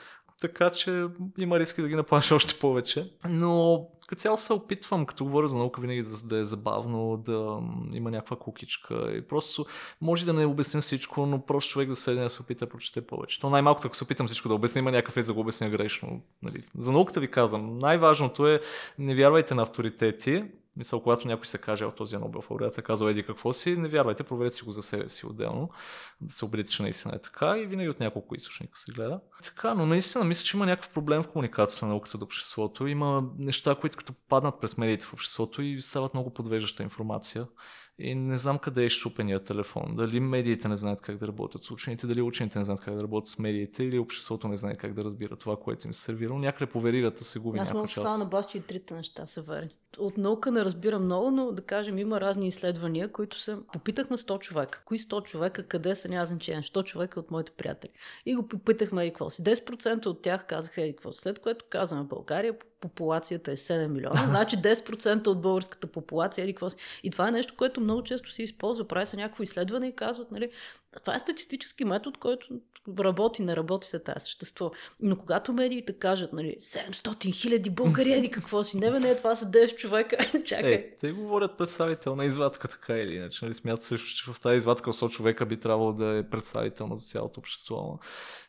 [0.40, 1.06] така че
[1.38, 3.10] има риски да ги наплаша още повече.
[3.28, 7.58] Но като цяло се опитвам, като говоря за наука, винаги да, да е забавно, да
[7.92, 9.12] има някаква кукичка.
[9.16, 9.66] И просто
[10.00, 13.00] може да не обясня всичко, но просто човек да седне да се опита да прочете
[13.00, 13.40] повече.
[13.40, 15.70] То най-малкото, ако се опитам всичко да обясня, има някакъв е за да го обясня
[15.70, 16.20] грешно.
[16.42, 16.62] Нали.
[16.78, 18.60] За науката ви казвам, най-важното е
[18.98, 20.44] не вярвайте на авторитети,
[20.76, 23.88] Мисъл, когато някой се каже от този Нобел лауреат е казал еди какво си, не
[23.88, 25.70] вярвайте, проверете си го за себе си отделно,
[26.20, 29.20] да се убедите, че наистина е така и винаги от няколко източника се гледа.
[29.42, 32.86] Така, но наистина мисля, че има някакъв проблем в комуникацията на науката до обществото.
[32.86, 37.46] Има неща, които като попаднат през медиите в обществото и стават много подвеждаща информация.
[38.02, 39.96] И не знам къде е щупения телефон.
[39.96, 43.02] Дали медиите не знаят как да работят с учените, дали учените не знаят как да
[43.02, 46.34] работят с медиите, или обществото не знае как да разбира това, което им се сервира.
[46.34, 49.42] Някъде по веригата се губи Аз мога да на бас, че и трите неща са
[49.42, 49.70] верни.
[49.98, 53.62] От наука не разбира много, но да кажем има разни изследвания, които са...
[53.72, 54.82] Попитахме 100 човека.
[54.84, 56.62] Кои 100 човека, къде са, няма значение.
[56.62, 57.92] 100 човека от моите приятели.
[58.26, 59.42] И го попитахме и какво си.
[59.42, 61.12] 10% от тях казаха и какво.
[61.12, 66.70] След което казваме България, популацията е 7 милиона, значи 10% от българската популация е какво
[66.70, 66.76] си.
[67.02, 68.88] И това е нещо, което много често се използва.
[68.88, 70.50] Прави се някакво изследване и казват, нали,
[70.98, 72.48] това е статистически метод, който
[72.98, 74.70] работи, не работи се тази същество.
[75.00, 79.34] Но когато медиите кажат, нали, 700 хиляди българи, еди какво си, не бе, не, това
[79.34, 80.72] са 10 човека, чакай.
[80.72, 83.44] Е, те говорят представител на извадка, така или иначе.
[83.44, 87.06] Нали, смятат също, че в тази извадка 100 човека би трябвало да е представител за
[87.06, 87.98] цялото общество.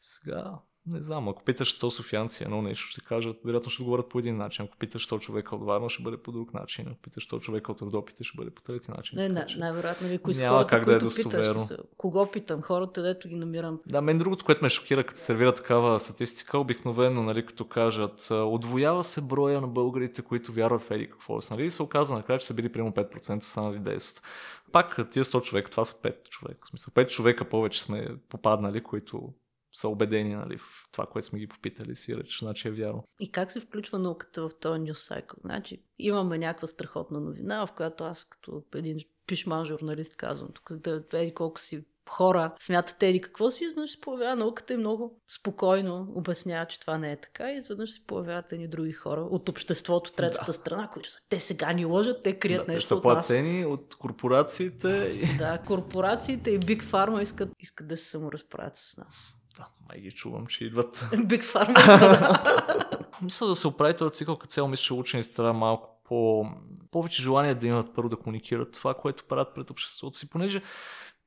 [0.02, 0.54] Сега
[0.88, 4.38] не знам, ако питаш 100 софианци едно нещо, ще кажат, вероятно ще отговорят по един
[4.38, 4.66] начин.
[4.66, 6.86] Ако питаш 100 човека от Варна, ще бъде по друг начин.
[6.88, 9.18] Ако питаш 100 човека от Родопите, ще бъде по трети начин.
[9.18, 11.62] Не, не, най-вероятно ви кои са хората, как да е достоверно.
[11.62, 12.62] Питаш, кого питам?
[12.62, 13.80] Хората, дето ги намирам.
[13.86, 19.04] Да, мен другото, което ме шокира, като сервира такава статистика, обикновено, нали, като кажат, отвоява
[19.04, 21.40] се броя на българите, които вярват в еди какво.
[21.52, 24.24] Нали, се оказа накрая, че са били примерно 5%, станали 10%.
[24.72, 26.60] Пак тия 100 човека, това са 5 човека.
[26.64, 29.34] В смисъл, 5 човека повече сме попаднали, които
[29.74, 33.04] са убедени нали, в това, което сме ги попитали си реч, значи е вярно.
[33.20, 35.42] И как се включва науката в този news cycle?
[35.42, 41.04] Значи, имаме някаква страхотна новина, в която аз като един пишман журналист казвам, тук да
[41.14, 46.08] еди колко си хора смятат еди какво си, изведнъж се появява науката и много спокойно
[46.16, 50.12] обяснява, че това не е така и изведнъж се появяват едни други хора от обществото,
[50.12, 50.54] третата да.
[50.54, 53.28] страна, които са те сега ни лъжат, те крият да, нещо са от нас.
[53.28, 55.20] платени от корпорациите.
[55.38, 59.41] Да, корпорациите и Big Pharma искат, искат да се саморазправят с нас.
[59.58, 61.06] Да, май ги чувам, че идват.
[61.26, 63.02] Биг Pharma.
[63.22, 66.46] мисля да се оправи този цикъл, като цяло мисля, че учените трябва малко по...
[66.92, 70.62] повече желание да имат първо да комуникират това, което правят пред обществото си, понеже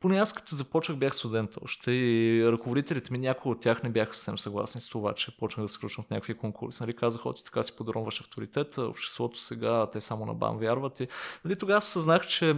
[0.05, 4.15] поне аз като започнах бях студент още и ръководителите ми, някои от тях не бяха
[4.15, 6.83] съвсем съгласни с това, че почнах да се включвам в някакви конкурси.
[6.83, 11.01] Нали, казах, ти така си подронваш авторитет, обществото сега, те само на бам вярват.
[11.01, 11.09] И,
[11.45, 12.57] нали, тогава съзнах, че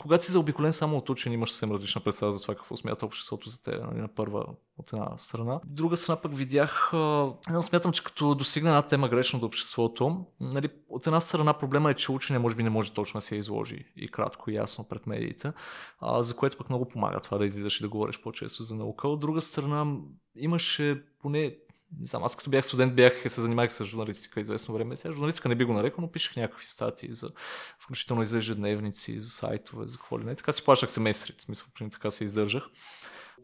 [0.00, 3.48] когато си заобиколен само от учени, имаш съвсем различна представа за това какво смята обществото
[3.48, 4.46] за теб, нали, на първа
[4.78, 5.60] от една страна.
[5.66, 10.68] Друга страна пък видях, а, смятам, че като достигна една тема грешно до обществото, нали,
[10.88, 13.92] от една страна проблема е, че учене може би не може точно да се изложи
[13.96, 15.52] и кратко и ясно пред медиите,
[16.00, 19.08] а, за което пък много помага това да излизаш и да говориш по-често за наука.
[19.08, 19.96] От друга страна
[20.36, 21.56] имаше поне
[22.00, 24.96] не знам, аз като бях студент бях се занимавах с журналистика известно време.
[24.96, 27.30] Сега журналистика не би го нарекал, но пишех някакви статии, за,
[27.78, 30.34] включително и за ежедневници, за сайтове, за какво ли не.
[30.34, 32.64] Така си плащах семестрите, смисъл, така се издържах.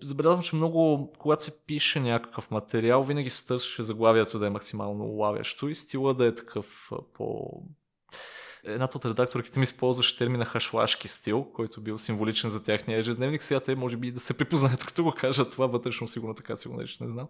[0.03, 5.05] Забелязвам, че много, когато се пише някакъв материал, винаги се търсеше заглавието да е максимално
[5.05, 7.51] улавящо и стила да е такъв по
[8.65, 13.43] Едната от редакторките ми използваше термина хашлашки стил, който бил символичен за тяхния ежедневник.
[13.43, 16.69] Сега те може би да се припознаят, като го кажат това вътрешно, сигурно така си
[16.69, 17.29] го нарича, не знам.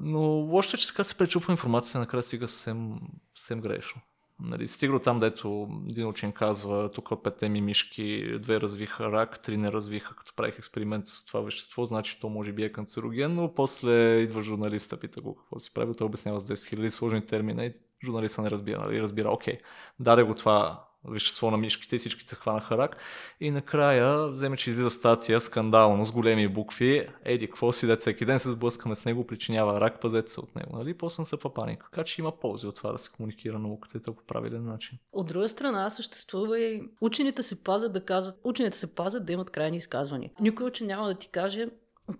[0.00, 3.00] Но лошо е, че така се пречупва информация, накрая стига съвсем,
[3.34, 4.00] съвсем грешно.
[4.40, 9.42] Нали, стига там, дето един учен казва, тук от петте ми мишки, две развиха рак,
[9.42, 13.34] три не развиха, като правих експеримент с това вещество, значи то може би е канцероген,
[13.34, 17.26] но после идва журналиста, пита го какво си прави, той обяснява с 10 000 сложни
[17.26, 17.72] термини и
[18.04, 19.58] журналиста не разбира, нали, разбира, окей,
[20.00, 22.96] даде го това вещество на мишките и всичките хванаха рак.
[23.40, 27.08] И накрая вземе, че излиза статия скандално с големи букви.
[27.24, 30.54] Еди, какво си да всеки ден се сблъскаме с него, причинява рак, пазете се от
[30.56, 30.76] него.
[30.76, 30.94] Нали?
[30.94, 31.86] После се паника.
[31.90, 34.98] Така че има ползи от това да се комуникира науката и то по правилен начин.
[35.12, 39.50] От друга страна съществува и учените се пазят да казват, учените се пазят да имат
[39.50, 40.30] крайни изказвания.
[40.40, 41.68] Никой учен няма да ти каже,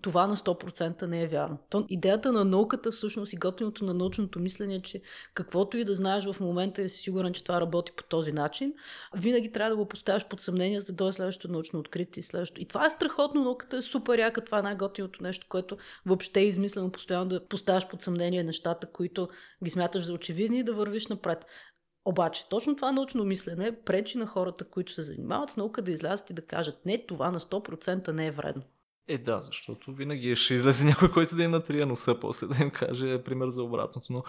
[0.01, 1.57] това на 100% не е вярно.
[1.69, 5.01] То, идеята на науката всъщност и готвеното на научното мислене е, че
[5.33, 8.73] каквото и да знаеш в момента е сигурен, че това работи по този начин,
[9.15, 12.23] винаги трябва да го поставяш под съмнение, за да дойде следващото научно откритие.
[12.23, 12.61] Следващото.
[12.61, 16.45] И това е страхотно, науката е супер яка, това е най-готиното нещо, което въобще е
[16.45, 19.29] измислено постоянно да поставяш под съмнение нещата, които
[19.63, 21.45] ги смяташ за очевидни и да вървиш напред.
[22.05, 26.29] Обаче, точно това научно мислене пречи на хората, които се занимават с наука да излязат
[26.29, 28.63] и да кажат, не, това на 100% не е вредно.
[29.07, 32.69] Е, да, защото винаги ще излезе някой, който да им натрия носа, после да им
[32.71, 34.13] каже пример за обратното.
[34.13, 34.23] Но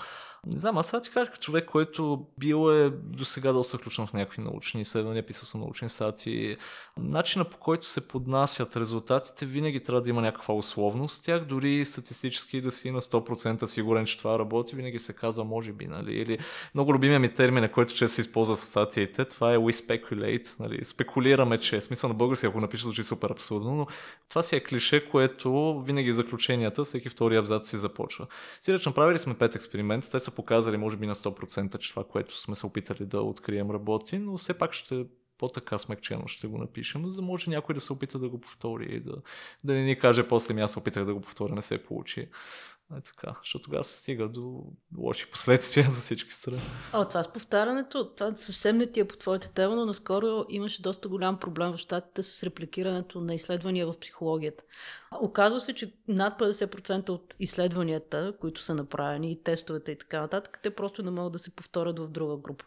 [0.47, 4.13] не знам, аз сега ти кажа, човек, който бил е до сега доста включен в
[4.13, 6.57] някакви научни изследвания, писал съм научни статии.
[6.97, 11.25] Начина по който се поднасят резултатите винаги трябва да има някаква условност.
[11.25, 15.73] Тях дори статистически да си на 100% сигурен, че това работи, винаги се казва може
[15.73, 16.15] би, нали?
[16.15, 16.39] Или
[16.75, 20.85] много любимия ми термин, който често се използва в статиите, това е we speculate, нали?
[20.85, 23.87] Спекулираме, че, смисъл на български, ако напиша, звучи супер абсурдно, но
[24.29, 28.27] това си е клише, което винаги заключенията, всеки втори абзац си започва.
[28.61, 32.41] Сиреч, направили сме пет експеримента, те са показали може би на 100%, че това, което
[32.41, 35.05] сме се опитали да открием работи, но все пак ще
[35.39, 38.85] по-така смекчено ще го напишем, за да може някой да се опита да го повтори
[38.85, 39.15] и да,
[39.65, 42.29] да не ни каже после ми аз се опитах да го повторя, не се получи.
[42.93, 44.65] Е така, защото тогава се стига до
[44.99, 46.61] лоши последствия за всички страни.
[46.93, 50.83] О, това с повтарянето, това съвсем не ти е по твоята тема, но наскоро имаше
[50.83, 54.65] доста голям проблем в щатите с репликирането на изследвания в психологията.
[55.21, 60.61] Оказва се, че над 50% от изследванията, които са направени и тестовете и така нататък,
[60.63, 62.65] те просто не могат да се повторят в друга група.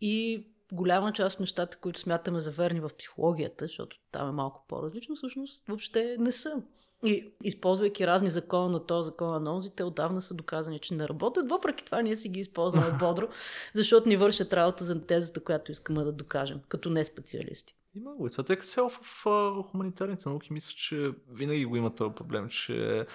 [0.00, 4.64] И голяма част от нещата, които смятаме за верни в психологията, защото там е малко
[4.68, 6.62] по-различно, всъщност въобще не са.
[7.06, 11.08] И използвайки разни закона на този закон на нози, те отдавна са доказани, че не
[11.08, 11.50] работят.
[11.50, 13.28] Въпреки това ние си ги използваме бодро,
[13.74, 17.74] защото ни вършат работа за тезата, която искаме да докажем, като не специалисти.
[17.94, 18.28] Има го.
[18.28, 22.48] Това тъй като цяло в, в хуманитарните науки мисля, че винаги го има този проблем,
[22.48, 23.06] че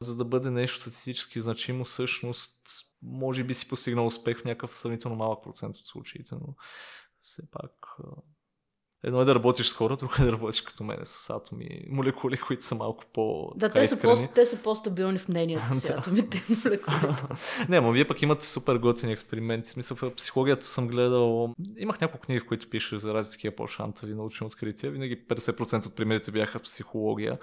[0.00, 2.60] за да бъде нещо статистически значимо, всъщност
[3.02, 6.54] може би си постигнал успех в някакъв сравнително малък процент от случаите, но
[7.18, 7.96] все пак
[9.04, 12.36] Едно е да работиш с хора, друго е да работиш като мене с атоми, молекули,
[12.36, 16.44] които са малко по Да, те са, по, те са по-стабилни в мнението си, атомите
[16.50, 17.22] и молекулите.
[17.68, 19.68] Не, но вие пък имате супер готини експерименти.
[19.68, 21.54] Смисъл, в психологията съм гледал...
[21.76, 24.90] Имах няколко книги, в които пише за разни такива по-шантави научни открития.
[24.90, 27.38] Винаги 50% от примерите бяха психология.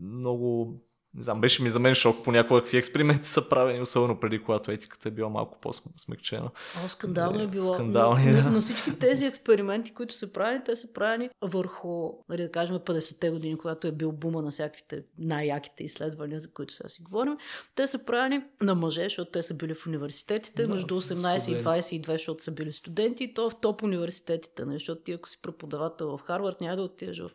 [0.00, 0.74] Много
[1.16, 4.70] не знам, беше ми за мен шок по някакви експерименти са правени, особено преди когато
[4.70, 6.50] етиката е била малко по-смекчена.
[6.84, 7.74] О, скандално е било.
[7.74, 8.50] Скандални, но, да.
[8.50, 13.30] но, всички тези експерименти, които са правени, те са правени върху, нали да кажем, 50-те
[13.30, 17.36] години, когато е бил бума на всякаквите най-яките изследвания, за които сега си говорим.
[17.74, 21.94] Те са правени на мъже, защото те са били в университетите, да, между 18 студенти.
[21.94, 24.64] и 22, защото са били студенти, и то в топ университетите?
[24.64, 27.30] Нали, защото ти ако си преподавател в Харвард, няма да отидеш в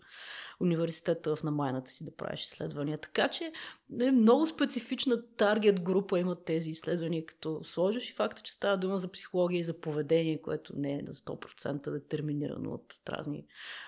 [0.62, 2.98] университета в намайната си да правиш изследвания.
[2.98, 3.52] Така че
[4.02, 8.98] е много специфична таргет група имат тези изследвания, като сложиш и факта, че става дума
[8.98, 13.46] за психология и за поведение, което не е на 100% детерминирано от разни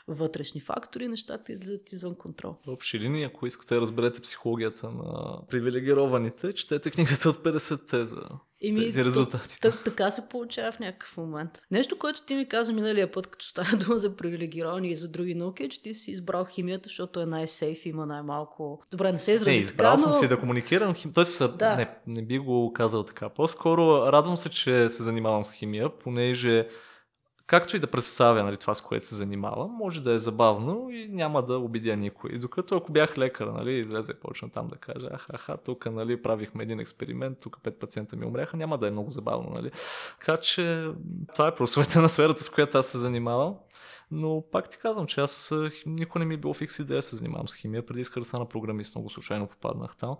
[0.07, 2.55] вътрешни фактори, нещата излизат извън контрол.
[2.65, 8.21] В общи линии, ако искате да разберете психологията на привилегированите, четете книгата от 50 теза
[8.71, 9.59] ми, тези резултати.
[9.59, 11.49] Т- така се получава в някакъв момент.
[11.71, 15.35] Нещо, което ти ми каза миналия път, като стана дума за привилегировани и за други
[15.35, 18.81] науки, е, че ти си избрал химията, защото е най-сейф, има най-малко...
[18.91, 20.13] Добре, не се изрази Не, избрал така, но...
[20.13, 21.13] съм си да комуникирам химия.
[21.13, 21.75] Тоест, да.
[21.75, 23.29] не, не би го казал така.
[23.29, 26.67] По-скоро радвам се, че се занимавам с химия, понеже
[27.53, 31.07] както и да представя нали, това, с което се занимавам, може да е забавно и
[31.07, 32.37] няма да обидя никой.
[32.37, 36.63] Докато ако бях лекар, нали, излезе и почна там да кажа, аха, тук нали, правихме
[36.63, 39.49] един експеримент, тук пет пациента ми умряха, няма да е много забавно.
[39.49, 39.71] Нали.
[40.19, 40.87] Така че
[41.33, 43.55] това е просвета на сферата, с която аз се занимавам.
[44.11, 45.53] Но пак ти казвам, че аз
[45.85, 47.85] никой не ми е било фикс идея се занимавам с химия.
[47.85, 50.17] Преди исках да стана програмист, много случайно попаднах там.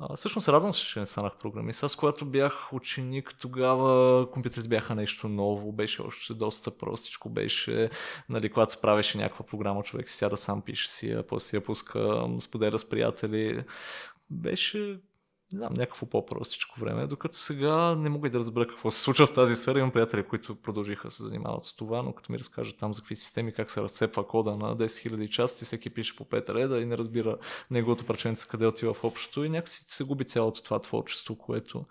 [0.00, 1.82] А, всъщност радвам се, че не станах програмист.
[1.82, 7.90] Аз когато бях ученик, тогава компютрите бяха нещо ново, беше още доста простичко, беше,
[8.28, 11.64] нали, когато се правеше някаква програма, човек си сяда сам, пише си, а после я
[11.64, 13.64] пуска, споделя с приятели.
[14.30, 15.00] Беше
[15.52, 19.26] не знам, някакво по-простичко време, докато сега не мога и да разбера какво се случва
[19.26, 19.78] в тази сфера.
[19.78, 23.00] Имам приятели, които продължиха да се занимават с това, но като ми разкажат там за
[23.00, 26.80] какви системи, как се разцепва кода на 10 000 части, всеки пише по 5 реда
[26.80, 27.36] и не разбира
[27.70, 31.84] неговото парченце къде отива в общото и някакси се губи цялото това творчество, което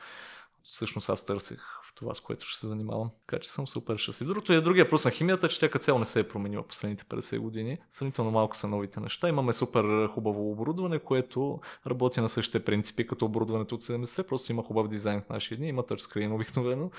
[0.63, 3.09] всъщност аз търсех в това, с което ще се занимавам.
[3.27, 4.27] Така че съм супер щастлив.
[4.27, 7.03] Другото е другия плюс на химията, че тя като цяло не се е променила последните
[7.03, 7.77] 50 години.
[7.89, 9.29] Сравнително малко са новите неща.
[9.29, 14.63] Имаме супер хубаво оборудване, което работи на същите принципи като оборудването от 70 просто има
[14.63, 16.91] хубав дизайн в наши дни, има тъчскрин обикновено.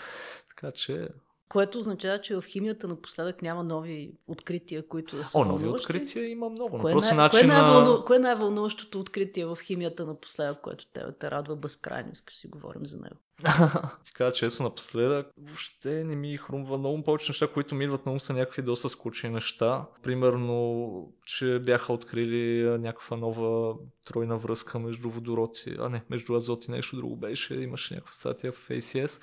[0.48, 1.08] Така че
[1.50, 6.30] което означава, че в химията напоследък няма нови открития, които да са О, нови открития
[6.30, 6.78] има много.
[6.78, 7.40] Кое, най- начин...
[7.40, 8.04] кое, най-вълну...
[8.04, 12.10] кое е най-вълнуващото откритие в химията напоследък, което те, те радва безкрайно?
[12.12, 13.16] Искаш си говорим за него.
[14.04, 18.12] Ти кажа честно напоследък, въобще не ми хрумва много повече неща, които ми идват на
[18.12, 19.86] ум са някакви доста скучни неща.
[20.02, 23.74] Примерно, че бяха открили някаква нова
[24.04, 28.12] тройна връзка между водород и, а не, между азот и нещо друго беше, имаше някаква
[28.12, 29.22] статия в ACS,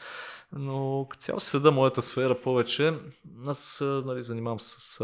[0.51, 2.93] но като цяло следа моята сфера повече.
[3.47, 5.01] Аз нали, занимавам се с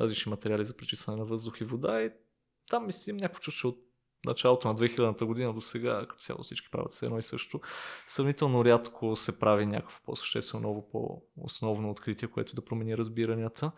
[0.00, 2.10] различни материали за пречистване на въздух и вода и
[2.70, 3.78] там мислим някакво чуше от
[4.26, 7.60] началото на 2000-та година до сега, като цяло всички правят се едно и също,
[8.06, 13.72] сравнително рядко се прави някакво по-съществено ново, по-основно откритие, което да промени разбиранията.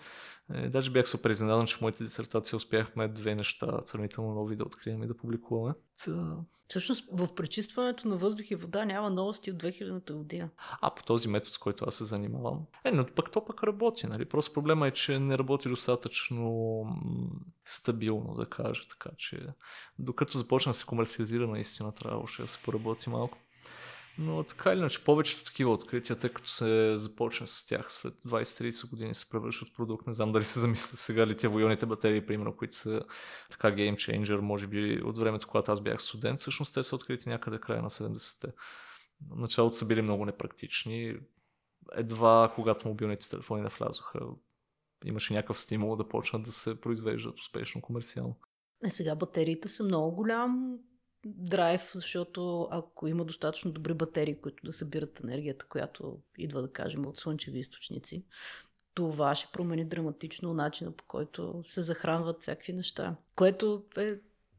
[0.55, 4.65] Е, даже бях супер изненадан, че в моите дисертации успяхме две неща сравнително нови да
[4.65, 5.75] открием и да публикуваме.
[6.05, 6.37] Та...
[6.75, 10.49] Всъщност в пречистването на въздух и вода няма новости от 2000-та година.
[10.81, 12.66] А по този метод, с който аз се занимавам.
[12.85, 14.25] Е, но пък то пък работи, нали?
[14.25, 16.85] Просто проблема е, че не работи достатъчно
[17.64, 18.83] стабилно, да кажа.
[18.89, 19.47] Така че
[19.99, 23.39] докато започне да се комерциализира, наистина трябва още да се поработи малко.
[24.19, 28.91] Но така или иначе, повечето такива открития, тъй като се започне с тях след 20-30
[28.91, 30.07] години се превръщат в продукт.
[30.07, 33.03] Не знам дали се замислят сега ли воионите батерии, примерно, които са
[33.51, 37.59] така changer, може би от времето, когато аз бях студент, всъщност те са открити някъде
[37.59, 38.53] края на 70-те.
[39.37, 41.17] Началото са били много непрактични.
[41.93, 44.21] Едва когато мобилните телефони не влязоха,
[45.05, 48.37] имаше някакъв стимул да почнат да се произвеждат успешно комерциално.
[48.85, 50.79] Е, сега батериите са много голям
[51.27, 57.07] драйв, защото ако има достатъчно добри батерии, които да събират енергията, която идва, да кажем,
[57.07, 58.25] от слънчеви източници,
[58.95, 63.16] това ще промени драматично начина по който се захранват всякакви неща.
[63.37, 64.14] Което е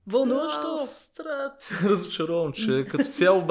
[0.07, 0.75] вълнуващо.
[1.17, 1.57] Да
[1.89, 3.45] разочаровам, че като цяло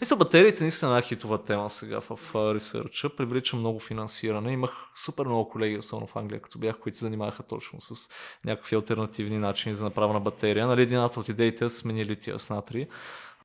[0.00, 2.18] мисля, батериите наистина една хитова тема сега в
[2.54, 3.16] ресърча.
[3.16, 4.52] Привлича много финансиране.
[4.52, 8.10] Имах супер много колеги, особено в Англия, като бях, които се занимаваха точно с
[8.44, 10.66] някакви альтернативни начини за направа на батерия.
[10.66, 12.86] Нали, едината от идеите е смени лития с натрий.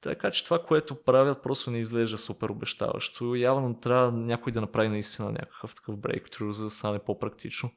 [0.02, 3.36] Така че това, което правят, просто не изглежда супер обещаващо.
[3.36, 7.72] Явно трябва някой да направи наистина някакъв такъв брейктру, за да стане по-практично.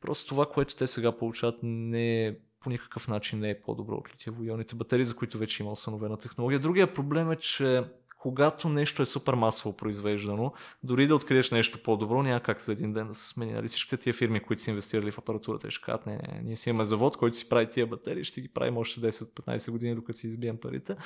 [0.00, 2.34] Просто това, което те сега получават, не е
[2.68, 6.60] по никакъв начин не е по-добро от литиево-ионите батерии, за които вече има установена технология.
[6.60, 7.84] Другия проблем е, че
[8.18, 10.52] когато нещо е супер масово произвеждано,
[10.82, 13.52] дори да откриеш нещо по-добро, няма как за един ден да се смени.
[13.52, 13.68] Нали?
[13.68, 16.84] Всичките тия фирми, които са инвестирали в апаратурата, ще кажат, не, не, ние си имаме
[16.84, 20.26] завод, който си прави тия батерии, ще си ги правим още 10-15 години, докато си
[20.26, 20.96] избием парите.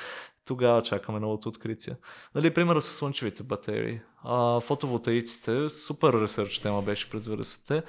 [0.44, 1.96] Тогава чакаме новото откритие.
[2.34, 4.00] Нали, примера с слънчевите батерии.
[4.24, 7.82] А, фотоволтаиците, супер ресърч тема беше през 90-те,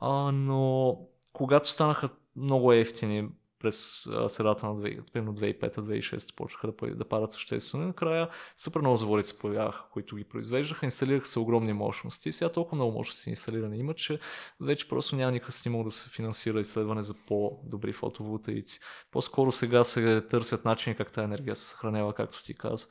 [0.00, 0.98] а, но
[1.32, 3.28] когато станаха много ефтини
[3.60, 7.86] през средата на 2005-2006 почнаха да, да падат съществено.
[7.86, 12.32] Накрая супер много заводи се появяваха, които ги произвеждаха, инсталираха се огромни мощности.
[12.32, 14.18] Сега толкова много мощности инсталирани има, че
[14.60, 18.80] вече просто няма никакъв стимул да се финансира изследване за по-добри фотоволтаици.
[19.10, 22.86] По-скоро сега се търсят начини как тази енергия се съхранява, както ти каза.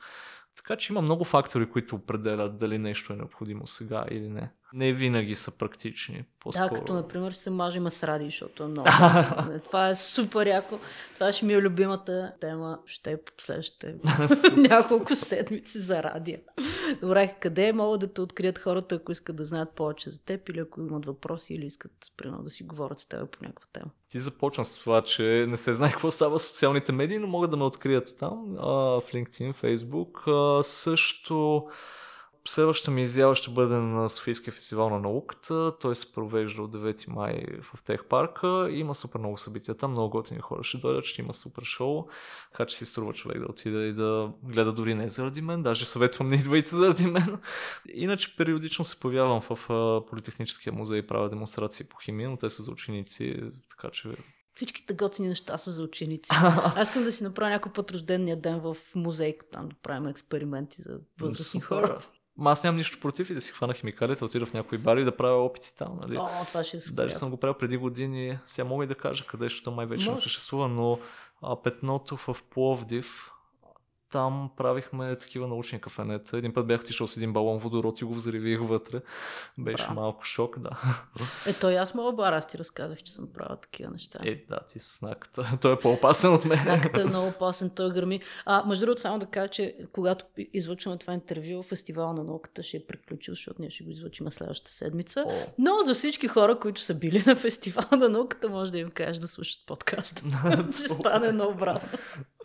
[0.56, 4.92] Така че има много фактори, които определят дали нещо е необходимо сега или не не
[4.92, 6.24] винаги са практични.
[6.40, 6.68] По-скоро.
[6.68, 7.50] Да, като например се
[7.90, 8.88] с ради, защото е много.
[9.64, 10.78] Това е супер яко.
[11.14, 12.78] Това ще ми е любимата тема.
[12.86, 13.94] Ще е следващите
[14.56, 16.36] няколко седмици за радио.
[17.00, 20.58] Добре, къде могат да те открият хората, ако искат да знаят повече за теб или
[20.58, 23.90] ако имат въпроси или искат примерно да си говорят с теб по някаква тема?
[24.08, 27.50] Ти започна с това, че не се знае какво става с социалните медии, но могат
[27.50, 30.62] да ме открият там, в LinkedIn, Facebook.
[30.62, 31.66] Също
[32.48, 35.72] Следващата ми изява ще бъде на Софийския фестивал на науката.
[35.80, 38.68] Той се провежда от 9 май в Тех парка.
[38.70, 42.04] Има супер много събития там, много готини хора ще дойдат, ще има супер шоу.
[42.52, 45.62] Така че си струва човек да отиде и да гледа дори не заради мен.
[45.62, 47.38] Даже съветвам не идвайте заради мен.
[47.94, 49.66] Иначе периодично се появявам в
[50.08, 54.08] Политехническия музей и правя демонстрации по химия, но те са за ученици, така че
[54.54, 56.28] Всичките готини неща са за ученици.
[56.32, 60.82] Аз искам да си направя някой път рождения ден в музейка, там да правим експерименти
[60.82, 61.98] за възрастни хора.
[62.44, 65.04] Аз нямам нищо против и да си хвана химикали, да отида в някой бар и
[65.04, 65.98] да правя опити там.
[66.02, 66.16] Нали?
[66.18, 67.02] О, това ще е супер.
[67.02, 68.38] Даже съм го правил преди години.
[68.46, 70.10] Сега мога и да кажа къде, защото май вече Може.
[70.10, 70.98] не съществува, но
[71.42, 73.30] а, петното в Пловдив,
[74.10, 76.38] там правихме такива научни кафенета.
[76.38, 79.00] Един път бях отишъл с един балон водород и го взривих вътре.
[79.58, 79.94] Беше Браво.
[79.94, 80.70] малко шок, да.
[81.46, 84.18] Ето, и аз мога бар, аз ти разказах, че съм правил такива неща.
[84.24, 85.58] Е, да, ти с знаката.
[85.60, 86.62] Той е по-опасен от мен.
[86.62, 88.20] Знаката е много опасен, той гърми.
[88.44, 92.76] А, между другото, само да кажа, че когато излъчваме това интервю, фестивал на науката ще
[92.76, 95.24] е приключил, защото ние ще го излъчим следващата седмица.
[95.26, 98.90] О, Но за всички хора, които са били на фестивал на науката, може да им
[98.90, 100.22] кажеш да слушат подкаста.
[100.72, 101.98] ще стане много обратно.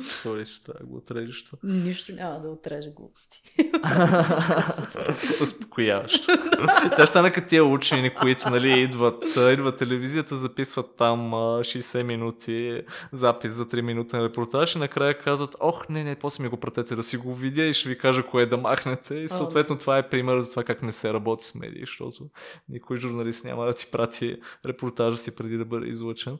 [0.03, 1.43] Сори, ще трябва да го отрежеш.
[1.43, 1.57] това.
[1.63, 3.41] Нищо няма да отрежа глупости.
[5.41, 6.33] Успокояващо.
[6.83, 12.03] Сега ще стана като тия учени, които нали, идват, идват телевизията, записват там а, 60
[12.03, 12.81] минути
[13.11, 16.95] запис за 3 минутен репортаж и накрая казват, ох, не, не, после ми го пратете
[16.95, 19.15] да си го видя и ще ви кажа кое да махнете.
[19.15, 22.29] И съответно това е пример за това как не се работи с медии, защото
[22.69, 26.37] никой журналист няма да ти прати репортажа си преди да бъде излъчен.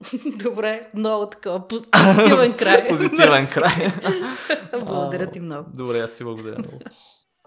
[0.44, 2.88] Добре, много такова по- позитивен край.
[2.88, 3.92] Позитивен край.
[4.80, 5.68] Благодаря ти много.
[5.74, 6.78] Добре, аз си благодаря много.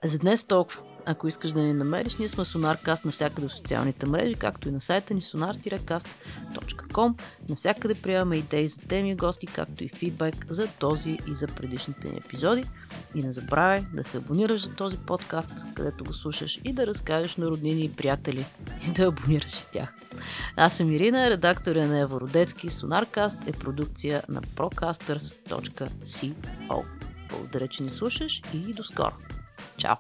[0.03, 0.81] За днес толкова.
[1.05, 4.81] Ако искаш да ни намериш, ние сме SonarCast навсякъде в социалните мрежи, както и на
[4.81, 7.21] сайта ни sonar-cast.com.
[7.49, 12.09] Навсякъде приемаме идеи за теми и гости, както и фидбек за този и за предишните
[12.09, 12.63] ни епизоди.
[13.15, 17.35] И не забравяй да се абонираш за този подкаст, където го слушаш и да разкажеш
[17.35, 18.45] на роднини и приятели
[18.87, 19.93] и да абонираш и тях.
[20.55, 22.69] Аз съм Ирина, редактор е на Евородецки.
[22.69, 26.83] SonarCast е продукция на procasters.co.
[27.29, 29.13] Благодаря, че ни слушаш и до скоро.
[29.77, 29.99] Ciao.